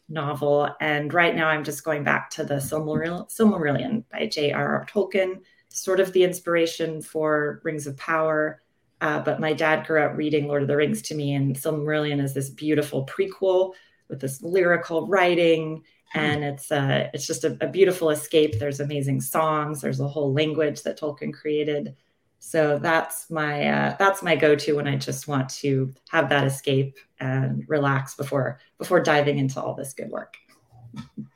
novel. 0.10 0.69
And 0.80 1.13
right 1.13 1.36
now, 1.36 1.49
I'm 1.49 1.63
just 1.63 1.84
going 1.84 2.04
back 2.04 2.30
to 2.32 2.43
the 2.43 2.56
Silmarillion, 2.56 3.30
Silmarillion 3.32 4.04
by 4.12 4.27
J.R.R. 4.27 4.86
Tolkien. 4.86 5.41
sort 5.69 5.99
of 5.99 6.12
the 6.13 6.23
inspiration 6.23 7.01
for 7.01 7.62
Rings 7.63 7.88
of 7.88 7.95
Power. 7.97 8.62
Uh, 9.01 9.19
but 9.19 9.39
my 9.39 9.51
dad 9.51 9.85
grew 9.87 10.03
up 10.03 10.15
reading 10.15 10.47
Lord 10.47 10.61
of 10.61 10.67
the 10.67 10.77
Rings 10.77 11.01
to 11.03 11.15
me, 11.15 11.33
and 11.33 11.55
Silmarillion 11.55 12.23
is 12.23 12.33
this 12.33 12.49
beautiful 12.49 13.05
prequel 13.07 13.73
with 14.07 14.21
this 14.21 14.41
lyrical 14.43 15.07
writing, 15.07 15.83
hmm. 16.13 16.19
and 16.19 16.43
it's 16.43 16.71
uh, 16.71 17.09
it's 17.13 17.25
just 17.25 17.43
a, 17.43 17.57
a 17.61 17.67
beautiful 17.67 18.11
escape. 18.11 18.59
There's 18.59 18.79
amazing 18.79 19.21
songs. 19.21 19.81
There's 19.81 19.99
a 19.99 20.07
whole 20.07 20.31
language 20.31 20.83
that 20.83 20.99
Tolkien 20.99 21.33
created. 21.33 21.95
So 22.43 22.79
that's 22.79 23.29
my 23.29 23.67
uh, 23.67 23.95
that's 23.97 24.21
my 24.21 24.35
go-to 24.35 24.75
when 24.75 24.87
I 24.87 24.97
just 24.97 25.27
want 25.27 25.49
to 25.49 25.93
have 26.09 26.29
that 26.29 26.45
escape 26.45 26.97
and 27.19 27.63
relax 27.67 28.15
before 28.15 28.59
before 28.77 28.99
diving 28.99 29.37
into 29.39 29.61
all 29.61 29.73
this 29.73 29.93
good 29.93 30.09
work. 30.09 30.37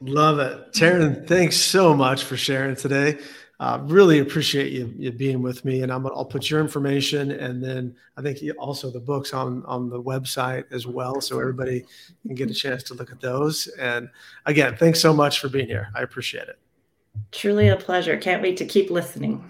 Love 0.01 0.39
it, 0.39 0.73
Taryn. 0.73 1.27
Thanks 1.27 1.57
so 1.57 1.93
much 1.95 2.23
for 2.23 2.35
sharing 2.37 2.75
today. 2.75 3.19
Uh, 3.59 3.79
really 3.83 4.19
appreciate 4.19 4.73
you, 4.73 4.93
you 4.97 5.11
being 5.11 5.41
with 5.41 5.63
me, 5.63 5.81
and 5.81 5.91
I'm, 5.91 6.05
I'll 6.07 6.25
put 6.25 6.49
your 6.49 6.59
information 6.59 7.31
and 7.31 7.63
then 7.63 7.95
I 8.17 8.21
think 8.21 8.39
also 8.57 8.91
the 8.91 8.99
books 8.99 9.33
on 9.33 9.63
on 9.65 9.89
the 9.89 10.01
website 10.01 10.65
as 10.71 10.85
well, 10.85 11.21
so 11.21 11.39
everybody 11.39 11.85
can 12.25 12.35
get 12.35 12.49
a 12.51 12.53
chance 12.53 12.83
to 12.83 12.93
look 12.93 13.11
at 13.11 13.21
those. 13.21 13.67
And 13.79 14.09
again, 14.45 14.75
thanks 14.75 14.99
so 14.99 15.13
much 15.13 15.39
for 15.39 15.47
being 15.47 15.67
here. 15.67 15.89
I 15.95 16.01
appreciate 16.01 16.49
it. 16.49 16.59
Truly 17.31 17.69
a 17.69 17.77
pleasure. 17.77 18.17
Can't 18.17 18.41
wait 18.41 18.57
to 18.57 18.65
keep 18.65 18.89
listening. 18.89 19.43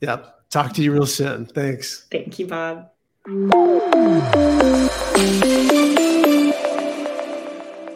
Yep. 0.00 0.50
Talk 0.50 0.72
to 0.74 0.82
you 0.82 0.92
real 0.92 1.06
soon. 1.06 1.46
Thanks. 1.46 2.06
Thank 2.10 2.38
you, 2.38 2.46
Bob. 2.46 2.90